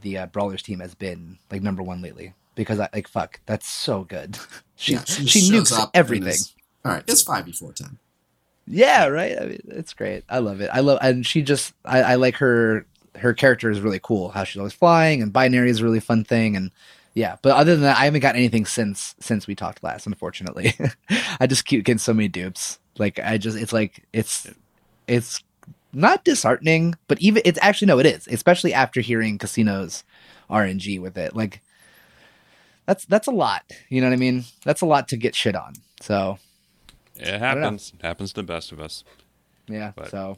[0.01, 3.39] the uh, brawlers team has been like number one lately because I like fuck.
[3.45, 4.37] That's so good.
[4.75, 6.29] she yeah, she, shows nukes up everything.
[6.29, 7.99] is- all right, it's five before time.
[8.67, 9.39] Yeah, right.
[9.39, 10.23] I mean, it's great.
[10.29, 10.69] I love it.
[10.71, 12.85] I love, and she just, I, I like her.
[13.15, 14.29] Her character is really cool.
[14.29, 16.55] How she's always flying, and binary is a really fun thing.
[16.55, 16.71] And
[17.14, 20.05] yeah, but other than that, I haven't gotten anything since since we talked last.
[20.07, 20.74] Unfortunately,
[21.39, 22.80] I just keep getting so many dupes.
[22.97, 24.49] Like I just, it's like it's
[25.07, 25.43] it's
[25.93, 28.28] not disheartening, but even it's actually no, it is.
[28.28, 30.03] Especially after hearing Khasino's
[30.49, 31.62] RNG with it, like
[32.86, 33.64] that's that's a lot.
[33.89, 34.45] You know what I mean?
[34.64, 35.74] That's a lot to get shit on.
[36.01, 36.38] So
[37.18, 37.93] It happens.
[37.99, 39.03] It happens to the best of us.
[39.68, 39.91] yeah.
[39.95, 40.38] But- so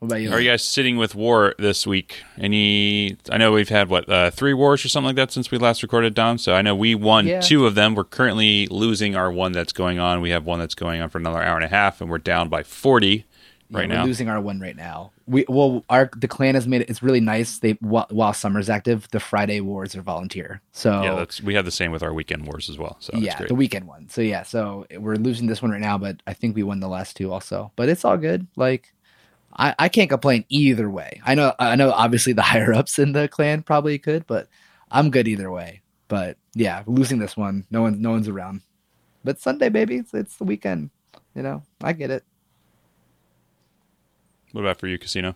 [0.00, 0.32] What about you?
[0.32, 2.22] Are you guys sitting with war this week?
[2.38, 3.18] Any?
[3.30, 5.82] I know we've had what uh, three wars or something like that since we last
[5.82, 6.38] recorded, Dom.
[6.38, 7.40] So I know we won Yeah.
[7.40, 7.94] two of them.
[7.94, 10.22] We're currently losing our one that's going on.
[10.22, 12.48] We have one that's going on for another hour and a half, and we're down
[12.48, 13.26] by forty
[13.68, 14.04] Yeah, right we're now.
[14.06, 15.10] losing our one right now.
[15.26, 16.88] We well, our the clan has made it.
[16.88, 17.58] It's really nice.
[17.58, 20.62] They while, while summer's active, the Friday wars are volunteer.
[20.72, 22.96] So yeah, that's we have the same with our weekend wars as well.
[23.00, 23.48] So yeah, great.
[23.50, 24.08] the weekend one.
[24.08, 26.88] So yeah, so we're losing this one right now, but I think we won the
[26.88, 27.70] last two also.
[27.76, 28.46] But it's all good.
[28.56, 28.94] Like
[29.56, 31.20] I, I can't complain either way.
[31.24, 34.48] I know I know obviously the higher ups in the clan probably could, but
[34.90, 35.82] I'm good either way.
[36.08, 38.62] But yeah, losing this one, no one no one's around.
[39.22, 40.90] But Sunday, baby, it's, it's the weekend.
[41.34, 42.24] You know, I get it.
[44.52, 45.34] what about for you, Khasino?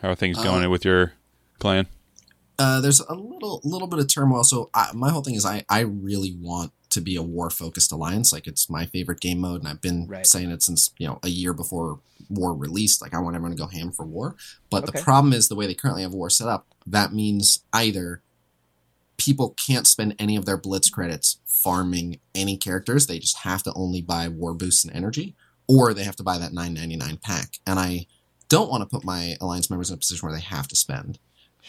[0.00, 1.12] How are things Uh, going with your
[1.58, 1.86] clan?
[2.58, 4.44] Uh, there's a little little bit of turmoil.
[4.44, 7.92] So I, my whole thing is I I really want to be a war focused
[7.92, 8.32] alliance.
[8.32, 10.26] Like it's my favorite game mode, and I've been Right.
[10.26, 13.02] saying it since you know a year before war released.
[13.02, 14.34] Like I want everyone to go ham for war.
[14.70, 14.98] But Okay.
[14.98, 16.66] the problem is the way they currently have war set up.
[16.86, 18.22] That means either
[19.16, 23.06] people can't spend any of their blitz credits farming any characters.
[23.06, 25.34] They just have to only buy war boosts and energy,
[25.68, 27.58] or they have to buy that 9.99 pack.
[27.66, 28.06] And I
[28.48, 31.18] don't want to put my alliance members in a position where they have to spend.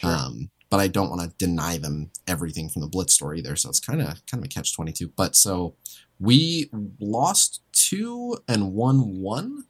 [0.02, 3.56] Um, but I don't want to deny them everything from the Blitz store either.
[3.56, 5.08] So it's kind of kind of a catch twenty two.
[5.08, 5.74] But so
[6.18, 9.64] we lost two and won one.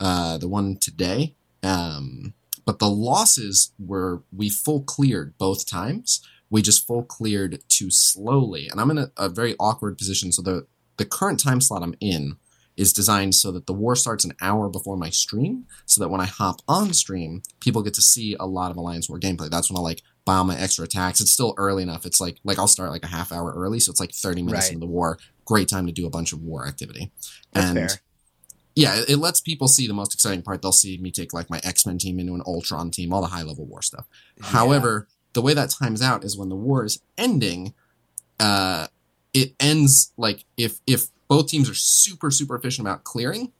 [0.00, 1.36] Uh, the one today.
[1.62, 2.34] Um,
[2.64, 6.20] but the losses were we full cleared both times.
[6.50, 10.32] We just full cleared too slowly, and I'm in a, a very awkward position.
[10.32, 12.36] So the the current time slot I'm in
[12.76, 16.20] is designed so that the war starts an hour before my stream, so that when
[16.20, 19.50] I hop on stream, people get to see a lot of Alliance War gameplay.
[19.50, 21.20] That's when I like buy all my extra attacks.
[21.20, 22.06] It's still early enough.
[22.06, 24.66] It's like like I'll start like a half hour early, so it's like 30 minutes
[24.66, 24.72] Right.
[24.74, 25.18] into the war.
[25.44, 27.10] Great time to do a bunch of war activity.
[27.52, 27.88] That's and fair.
[28.76, 30.62] yeah, it, it lets people see the most exciting part.
[30.62, 33.28] They'll see me take like my X Men team into an Ultron team, all the
[33.28, 34.06] high level war stuff.
[34.40, 37.74] However, the way that times out is when the war is ending,
[38.38, 38.86] uh,
[39.34, 43.50] it ends like if if both teams are super super efficient about clearing,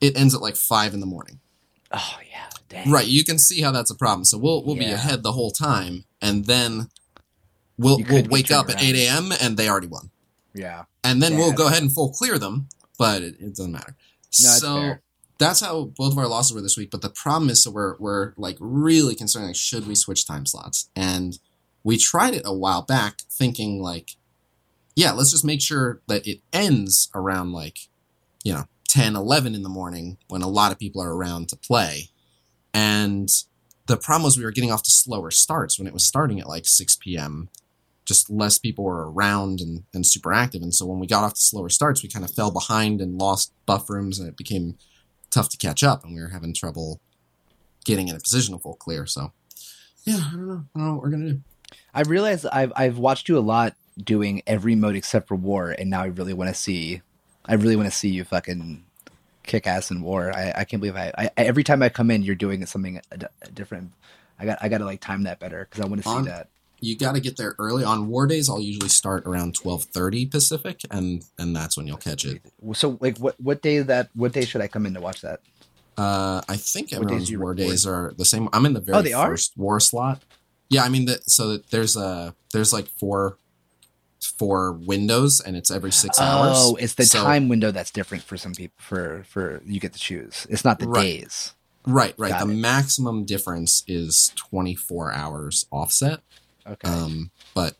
[0.00, 1.38] it ends at like five in the morning.
[1.92, 2.90] Oh yeah, dang.
[2.90, 4.24] Right, you can see how that's a problem.
[4.24, 6.88] So we'll we'll be ahead the whole time, and then
[7.78, 9.30] we'll You we'll wake up turned at eight a.m.
[9.40, 10.10] and they already won,
[10.54, 11.38] Yeah, and then Yeah.
[11.38, 12.68] we'll go ahead and full clear them,
[12.98, 13.96] but it, it doesn't matter.
[14.42, 15.02] No, so fair.
[15.38, 16.90] that's how both of our losses were this week.
[16.90, 19.46] But the problem is, so we're we're like really concerned.
[19.46, 20.88] Like, should we switch time slots?
[20.96, 21.38] And
[21.84, 24.16] we tried it a while back, thinking like,
[24.94, 27.88] yeah, let's just make sure that it ends around like,
[28.44, 31.56] you know, 10, 11 in the morning when a lot of people are around to
[31.56, 32.10] play.
[32.74, 33.26] And
[33.86, 36.46] the problem was we were getting off to slower starts when it was starting at
[36.46, 37.48] like 6 p.m.
[38.04, 40.60] Just less people were around and, and super active.
[40.60, 43.18] And so when we got off to slower starts, we kind of fell behind and
[43.18, 44.76] lost buff rooms and it became
[45.30, 46.04] tough to catch up.
[46.04, 47.00] And we were having trouble
[47.86, 49.06] getting in a position to full clear.
[49.06, 49.32] So,
[50.04, 50.64] yeah, I don't know.
[50.74, 51.40] I don't know what we're going to do.
[51.94, 55.88] I realized I've I've watched you a lot doing every mode except for war, and
[55.88, 57.00] now I really want to see.
[57.46, 58.84] I really want to see you fucking
[59.42, 60.32] kick ass in war.
[60.34, 63.00] I, I can't believe I, I every time I come in, you're doing something
[63.54, 63.92] different.
[64.38, 66.24] I got I got to like time that better because I want to see On-
[66.26, 66.48] that.
[66.84, 67.84] You got to get there early.
[67.84, 72.24] On war days, I'll usually start around 1230 Pacific, and, and that's when you'll catch
[72.24, 72.42] it.
[72.72, 75.38] So like what what day that what day should I come in to watch that?
[75.96, 77.58] Uh, I think days everyone's you war record?
[77.68, 78.48] days are the same.
[78.52, 79.28] I'm in the very Oh, they are?
[79.28, 80.22] first war slot.
[80.70, 81.30] Yeah, I mean that.
[81.30, 83.36] So there's a there's like four
[84.38, 86.56] four windows, and it's every six hours.
[86.58, 88.74] Oh, it's the So- time window that's different for some people.
[88.78, 90.46] For for you get to choose.
[90.50, 91.02] It's not the Right.
[91.20, 91.52] days.
[91.86, 92.30] Right, right.
[92.30, 92.56] Got the it.
[92.56, 96.20] maximum difference is 24 hours offset.
[96.66, 96.88] Okay.
[96.88, 97.76] Um, but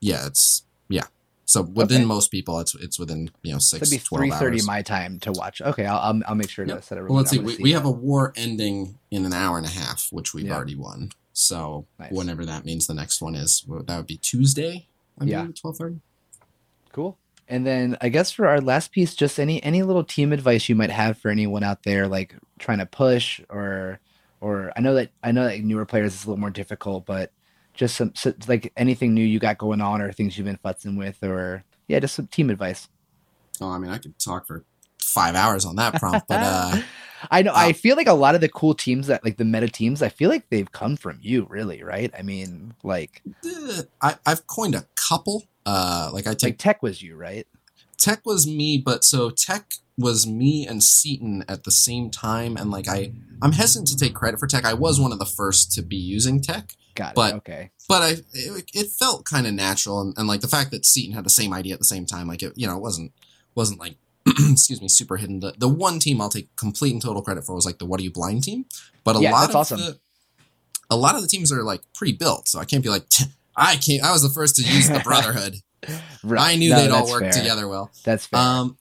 [0.00, 1.04] yeah, it's yeah.
[1.46, 2.04] So within Okay.
[2.06, 5.20] most people, it's it's within you know six it'd be 12 three thirty my time
[5.20, 5.60] to watch.
[5.60, 6.84] Okay, I'll I'll, I'll make sure to Yep.
[6.84, 7.02] set a.
[7.04, 7.38] Well, let's see.
[7.38, 10.34] I'm gonna We, we have a war ending in an hour and a half, which
[10.34, 10.54] we've Yeah.
[10.56, 11.10] already won.
[11.32, 12.10] So Nice.
[12.12, 14.86] whenever that means the next one is, that would be Tuesday.
[15.20, 15.42] I Yeah.
[15.42, 16.00] believe, twelve thirty.
[16.92, 17.18] Cool.
[17.48, 20.74] And then I guess for our last piece, just any any little team advice you
[20.74, 24.00] might have for anyone out there, like trying to push or
[24.40, 27.32] or I know that I know that newer players is a little more difficult, but
[27.74, 30.96] just some so, like anything new you got going on or things you've been futzing
[30.96, 32.88] with or yeah, just some team advice.
[33.60, 34.64] Oh, I mean, I could talk for
[35.04, 36.82] five hours on that prompt, but uh,
[37.30, 39.44] I know I uh, feel like a lot of the cool teams that like the
[39.44, 42.12] meta teams, I feel like they've come from you, really, right?
[42.18, 43.22] I mean, like
[44.02, 45.44] I, I've coined a couple.
[45.66, 47.46] Uh, like I take like tech was you, right?
[48.04, 52.70] tech was me, but so tech was me and Seaton at the same time, and
[52.70, 54.64] like I, I'm hesitant to take credit for tech.
[54.64, 57.14] I was one of the first to be using tech, Got it.
[57.14, 57.70] But- okay.
[57.88, 61.14] but I, it, it felt kind of natural, and, and like the fact that Seaton
[61.14, 63.12] had the same idea at the same time, like it, you know, it wasn't
[63.54, 63.96] wasn't like
[64.50, 65.40] excuse me, super hidden.
[65.40, 68.00] The the one team I'll take complete and total credit for was like the What
[68.00, 68.64] Are You Blind team,
[69.04, 69.80] but a Yeah, lot of awesome.
[69.80, 69.98] the
[70.90, 73.04] a lot of the teams are like pre-built, so I can't be like
[73.56, 74.02] I can't.
[74.02, 75.56] I was the first to use the Brotherhood.
[76.22, 76.52] Right.
[76.52, 77.32] I knew No, they'd all work fair.
[77.32, 77.90] together well.
[78.04, 78.40] That's fair.
[78.40, 78.78] Um,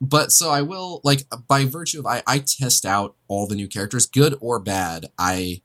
[0.00, 3.68] but so I will like by virtue of I, I test out all the new
[3.68, 5.06] characters, good or bad.
[5.18, 5.62] I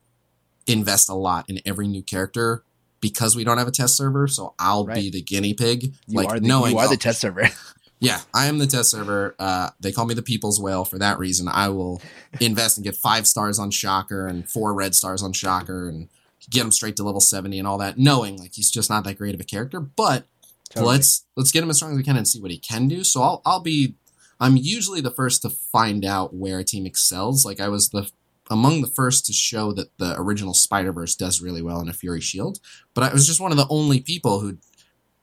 [0.67, 2.63] invest a lot in every new character
[3.01, 4.27] because we don't have a test server.
[4.27, 7.21] So I'll be the guinea pig, you like are the, knowing you are the test
[7.21, 7.49] server.
[8.01, 9.35] yeah, I am the test server.
[9.37, 11.47] Uh, they call me the people's whale for that reason.
[11.47, 12.01] I will
[12.41, 16.09] invest and get five stars on Shocker and four red stars on Shocker and
[16.49, 19.19] get him straight to level seventy and all that, knowing like he's just not that
[19.19, 20.25] great of a character, but
[20.71, 20.93] Totally.
[20.93, 23.03] let's let's get him as strong as we can and see what he can do.
[23.03, 23.95] So I'll I'll be
[24.39, 27.45] I'm usually the first to find out where a team excels.
[27.45, 28.09] Like I was the
[28.49, 31.93] among the first to show that the original Spider Verse does really well in a
[31.93, 32.59] Fury Shield,
[32.95, 34.57] but I was just one of the only people who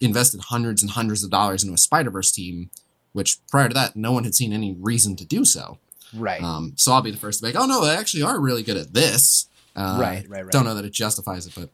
[0.00, 2.70] invested hundreds and hundreds of dollars into a Spider Verse team,
[3.12, 5.78] which prior to that no one had seen any reason to do so.
[6.14, 6.42] right.
[6.42, 8.62] Um, so I'll be the first to be like, oh no, they actually are really
[8.62, 9.48] good at this.
[9.74, 10.28] Uh, right.
[10.28, 10.44] Right.
[10.44, 10.52] Right.
[10.52, 11.70] don't know that it justifies it, but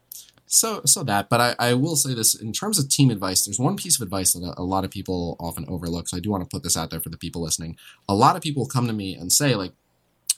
[0.47, 1.29] so so that.
[1.29, 3.43] But I, I will say this in terms of team advice.
[3.43, 6.07] There's one piece of advice that a, a lot of people often overlook.
[6.07, 7.77] So I do want to put this out there for the people listening.
[8.07, 9.71] A lot of people come to me and say like,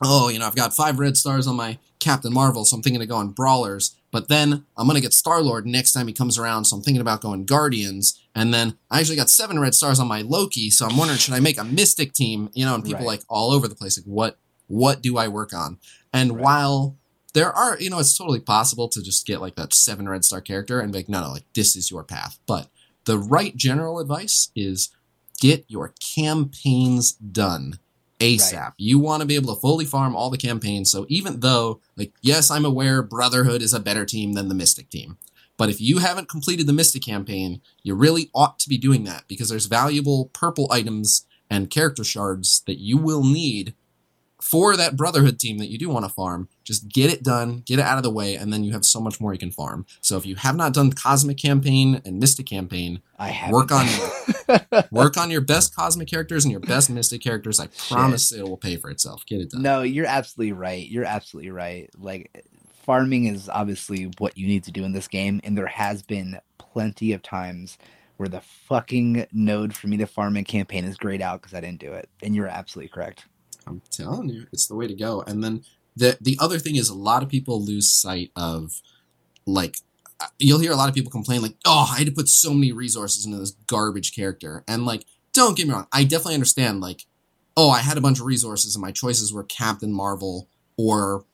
[0.04, 3.02] oh, you know, I've got five red stars on my Captain Marvel, so I'm thinking
[3.02, 3.96] of going Brawlers.
[4.18, 7.02] But then I'm gonna get Star Lord next time he comes around, so I'm thinking
[7.02, 8.20] about going Guardians.
[8.34, 11.36] And then I actually got seven red stars on my Loki, so I'm wondering should
[11.36, 12.50] I make a Mystic team?
[12.56, 13.20] You know, and people Right.
[13.20, 15.78] like all over the place, like what what do I work on?
[16.12, 16.44] And Right.
[16.44, 16.98] while
[17.36, 20.42] there are, you know, it's totally possible to just get like that seven red star
[20.42, 22.40] character and be like, no, no, like this is your path.
[22.48, 22.72] But
[23.06, 24.90] the right general advice is
[25.40, 27.78] get your campaigns done
[28.20, 28.54] ASAP.
[28.54, 28.72] Right.
[28.78, 30.92] You want to be able to fully farm all the campaigns.
[30.92, 34.90] So even though, like, yes, I'm aware Brotherhood is a better team than the Mystic
[34.90, 35.18] team.
[35.58, 39.28] But if you haven't completed the Mystic campaign, you really ought to be doing that
[39.28, 43.74] because there's valuable purple items and character shards that you will need
[44.48, 46.48] for that Brotherhood team that you do want to farm.
[46.64, 49.00] Just get it done, get it out of the way, and then you have so
[49.00, 49.86] much more you can farm.
[50.02, 53.88] So if you have not done Cosmic campaign and Mystic campaign, I have work on
[54.92, 57.60] work on your best Cosmic characters and your best Mystic characters.
[57.60, 59.26] I promise it will pay for itself.
[59.26, 59.62] Get it done.
[59.62, 60.88] No, you're absolutely right.
[60.88, 61.90] You're absolutely right.
[61.98, 62.46] Like
[62.86, 66.40] farming is obviously what you need to do in this game, and there has been
[66.58, 67.78] plenty of times
[68.18, 71.62] where the fucking node for me to farm in campaign is grayed out because I
[71.62, 72.10] didn't do it.
[72.22, 73.26] And you're absolutely correct.
[73.68, 75.22] I'm telling you, it's the way to go.
[75.22, 75.64] And then
[75.96, 78.82] the the other thing is a lot of people lose sight of
[79.46, 79.78] like
[80.20, 82.54] uh, you'll hear a lot of people complain like, "Oh, I had to put so
[82.54, 86.82] many resources into this garbage character." And like, don't get me wrong, I definitely understand
[86.82, 87.06] like,
[87.56, 90.48] "Oh, I had a bunch of resources and my choices were Captain Marvel
[90.78, 91.26] or,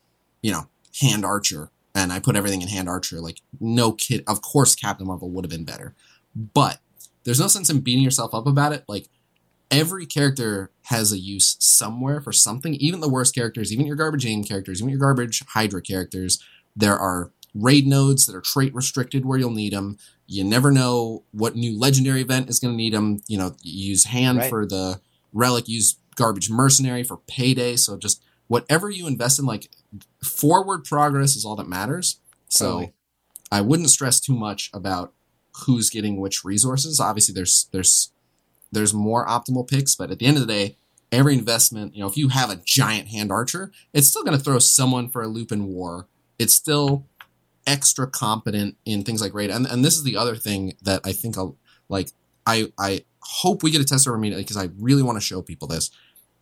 [0.41, 0.67] you know,
[1.01, 3.19] Hand Archer." And I put everything in Hand Archer.
[3.21, 4.23] Like, no kid.
[4.25, 5.93] Of course, Captain Marvel would have been better.
[6.35, 6.79] But
[7.23, 8.83] there's no sense in beating yourself up about it.
[8.87, 9.09] Like,
[9.69, 12.73] every character has a use somewhere for something.
[12.75, 16.43] Even the worst characters, even your garbage aim characters, even your garbage Hydra characters,
[16.75, 19.97] there are raid nodes that are trait restricted where you'll need them.
[20.27, 23.21] You never know what new legendary event is going to need them.
[23.27, 24.49] You know, you use hand Right.
[24.49, 24.99] for the
[25.31, 27.75] relic, use garbage mercenary for payday.
[27.75, 29.69] So just whatever you invest in, like
[30.23, 32.19] forward progress is all that matters.
[32.49, 32.93] So Totally.
[33.51, 35.13] I wouldn't stress too much about
[35.65, 36.99] who's getting which resources.
[36.99, 38.11] Obviously, there's there's
[38.73, 40.77] there's more optimal picks, but at the end of the day,
[41.11, 44.43] every investment, you know, if you have a giant hand archer, it's still going to
[44.43, 46.07] throw someone for a loop in war.
[46.39, 47.05] It's still
[47.67, 51.13] extra competent in things like raid, and and this is the other thing that I
[51.13, 51.55] think I'll
[51.87, 52.09] like.
[52.45, 55.41] I I hope we get a test server immediately because I really want to show
[55.41, 55.91] people this.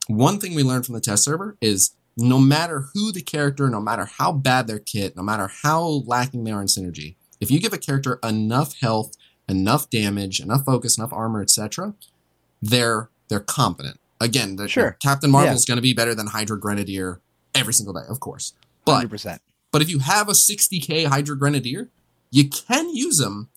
[0.07, 3.79] One thing we learned from the test server is no matter who the character, no
[3.79, 7.59] matter how bad their kit, no matter how lacking they are in synergy, if you
[7.59, 9.13] give a character enough health,
[9.47, 11.93] enough damage, enough focus, enough armor, etc.,
[12.61, 13.99] they're they're competent.
[14.19, 14.97] Again, the, Sure.
[15.01, 17.21] Captain Marvel Marvel's going to be better than Hydra Grenadier
[17.55, 18.53] every single day, of course.
[18.85, 19.39] But 100%.
[19.71, 21.89] but if you have a 60k Hydra Grenadier,
[22.29, 23.49] you can use him.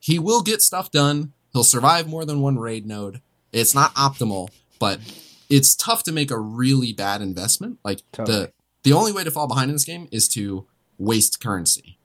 [0.00, 1.32] He will get stuff done.
[1.52, 3.20] He'll survive more than one raid node.
[3.52, 4.48] It's not optimal,
[4.78, 5.00] but
[5.48, 7.78] it's tough to make a really bad investment.
[7.84, 8.38] Like Totally.
[8.38, 8.52] the
[8.84, 10.66] the only way to fall behind in this game is to
[10.98, 11.98] waste currency.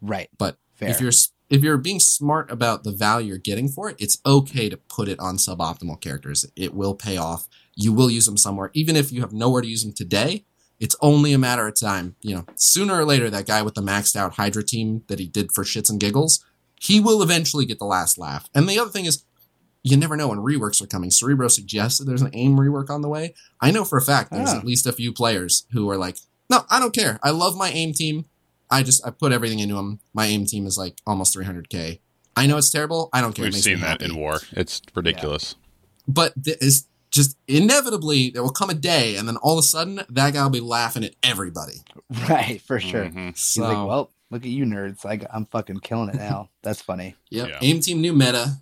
[0.00, 0.28] Right.
[0.38, 0.88] But Fair.
[0.90, 1.12] if you're
[1.50, 5.08] if you're being smart about the value you're getting for it, it's okay to put
[5.08, 6.44] it on suboptimal characters.
[6.56, 7.48] It will pay off.
[7.74, 10.44] You will use them somewhere, even if you have nowhere to use them today.
[10.80, 12.16] It's only a matter of time.
[12.20, 15.26] You know, sooner or later, that guy with the maxed out Hydra team that he
[15.26, 16.44] did for shits and giggles,
[16.80, 18.48] he will eventually get the last laugh.
[18.54, 19.24] And the other thing is,
[19.82, 21.10] you never know when reworks are coming.
[21.10, 23.34] Cerebro suggested there's an aim rework on the way.
[23.60, 24.58] I know for a fact there's Ah.
[24.58, 26.18] at least a few players who are like,
[26.50, 27.18] no, I don't care.
[27.22, 28.26] I love my aim team.
[28.70, 30.00] I just I put everything into them.
[30.14, 32.00] My aim team is like almost 300k.
[32.36, 33.08] I know it's terrible.
[33.12, 33.44] I don't care.
[33.44, 34.04] We've seen that happy.
[34.06, 34.40] in war.
[34.52, 35.54] It's ridiculous.
[36.06, 39.66] But th- is just inevitably there will come a day, and then all of a
[39.66, 41.82] sudden that guy will be laughing at everybody.
[42.28, 43.04] Right, for sure.
[43.06, 43.30] Mhm.
[43.30, 45.04] He's So, like, well, look at you nerds.
[45.04, 46.48] I, I'm fucking killing it now.
[46.62, 47.16] That's funny.
[47.28, 47.48] yep.
[47.50, 47.58] Yeah.
[47.60, 48.56] Aim team new meta.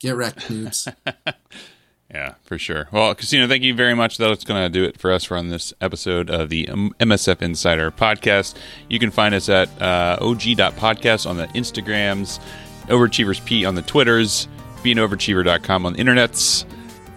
[0.00, 0.92] Get wrecked, noobs.
[2.10, 2.88] Yeah, for sure.
[2.92, 4.16] Well, Khasino, thank you very much.
[4.16, 7.90] That's going to do it for us for on this episode of the MSF Insider
[7.90, 8.54] podcast.
[8.88, 12.38] You can find us at uh, og.podcast on the Instagrams,
[12.86, 14.46] Overachievers P on the Twitters,
[14.84, 16.64] beingoverachiever.com on the internets,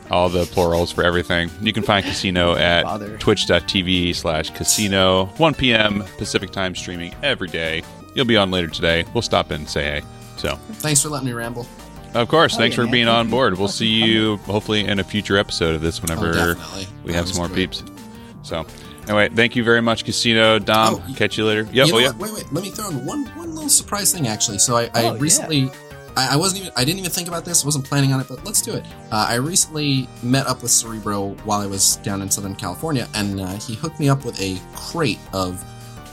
[0.09, 1.51] all the plurals for everything.
[1.61, 3.15] You can find Khasino at Bother.
[3.19, 6.03] twitch.tv slash khasino, 1 p.m.
[6.17, 7.83] Pacific time streaming every day.
[8.15, 9.05] You'll be on later today.
[9.13, 10.01] We'll stop and say hey.
[10.37, 11.67] So, Thanks for letting me ramble.
[12.13, 12.91] Of course, Oh, thanks yeah, for man.
[12.91, 13.57] being on board.
[13.57, 17.37] We'll see you hopefully in a future episode of this whenever Oh, we have some
[17.37, 17.71] more great.
[17.71, 17.83] peeps.
[18.41, 18.65] So,
[19.03, 20.63] anyway, thank you very much, Khasino.
[20.63, 21.67] Dom, Oh, catch you later.
[21.71, 21.87] Yep.
[21.87, 22.11] You Oh, yeah.
[22.17, 22.51] Wait, wait.
[22.51, 24.27] Let me throw in one one little surprise thing.
[24.27, 25.17] Actually, so I, I Oh, yeah.
[25.19, 25.69] recently,
[26.17, 27.63] I, I wasn't even, I didn't even think about this.
[27.63, 28.83] wasn't planning on it, but let's do it.
[29.11, 33.39] Uh, I recently met up with Cerebro while I was down in Southern California, and
[33.39, 35.63] uh, he hooked me up with a crate of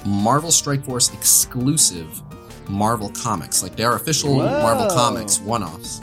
[0.04, 2.20] Marvel Strike Force exclusive
[2.68, 3.62] Marvel comics.
[3.62, 4.44] Like they are official Whoa.
[4.62, 6.00] Marvel comics one-offs.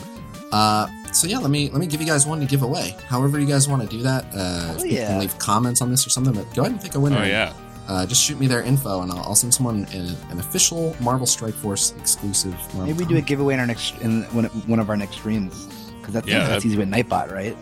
[0.52, 2.96] Uh, so yeah, let me let me give you guys one to give away.
[3.08, 4.26] However you guys want to do that.
[4.34, 5.08] Uh, Hell if you yeah.
[5.08, 7.24] can leave comments on this or something, but go ahead and pick a winner Oh,
[7.24, 7.54] yeah.
[7.88, 11.28] uh, just shoot me their info and I'll, I'll send someone an, an official Marvel
[11.28, 12.54] Strike Force exclusive.
[12.76, 15.16] Marvel Maybe we do a giveaway in our next in one, one of our next
[15.18, 15.68] streams
[16.00, 17.56] because that's Yeah, that's easy with Nightbot, right?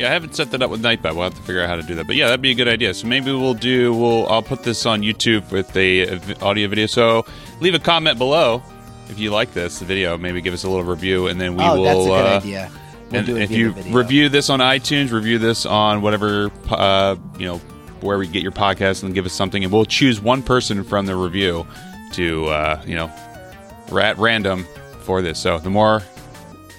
[0.00, 1.12] Yeah, I haven't set that up with Nightbot.
[1.12, 2.06] We'll have to figure out how to do that.
[2.06, 2.94] But yeah, that'd be a good idea.
[2.94, 3.92] So maybe we'll do.
[3.92, 4.26] We'll.
[4.28, 6.86] I'll put this on YouTube with a, a audio video.
[6.86, 7.26] So
[7.60, 8.62] leave a comment below
[9.10, 10.16] if you like this video.
[10.16, 11.84] Maybe give us a little review, and then we oh, will.
[11.84, 12.70] that's a good uh, idea.
[13.10, 17.16] We'll and do it if you review this on iTunes, review this on whatever uh,
[17.38, 17.58] you know
[18.00, 21.04] where we get your podcast, and give us something, and we'll choose one person from
[21.04, 21.66] the review
[22.12, 23.12] to uh, you know
[24.00, 24.66] at random
[25.02, 25.38] for this.
[25.38, 26.02] So the more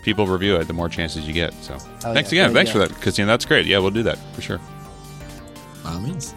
[0.03, 1.53] people review it, the more chances you get.
[1.63, 2.81] So Oh, thanks yeah, again, good thanks idea.
[2.81, 3.65] for that, because you know, that's great.
[3.65, 4.59] Yeah, we'll do that for sure.
[5.83, 6.33] By all means.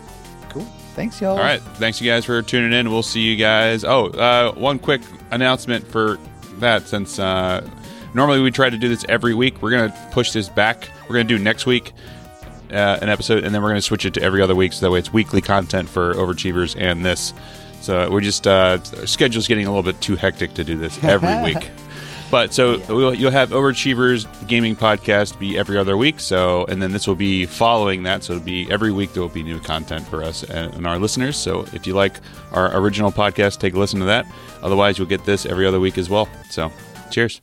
[0.51, 0.65] cool.
[0.95, 1.33] Thanks, y'all.
[1.37, 1.61] All right.
[1.77, 2.91] Thanks, you guys, for tuning in.
[2.91, 3.85] We'll see you guys.
[3.85, 6.19] Oh, uh, one quick announcement for
[6.61, 7.69] that since uh,
[8.15, 9.61] normally we try to do this every week.
[9.61, 10.89] We're going to push this back.
[11.09, 11.93] We're going to do next week
[12.71, 14.87] uh, an episode, and then we're going to switch it to every other week so
[14.87, 17.35] that way it's weekly content for Overachievers and this.
[17.81, 21.03] So we're just, uh, our schedule's getting a little bit too hectic to do this
[21.05, 21.71] every week.
[22.31, 26.21] But so we'll, you'll have Overachievers Gaming Podcast be every other week.
[26.21, 28.25] So, and then this will be following that.
[28.25, 30.99] So it'll be every week there will be new content for us and, and our
[30.99, 31.37] listeners.
[31.37, 32.17] So if you like
[32.53, 34.27] our original podcast, take a listen to that.
[34.63, 36.29] Otherwise, you'll get this every other week as well.
[36.51, 36.73] So,
[37.11, 37.41] cheers.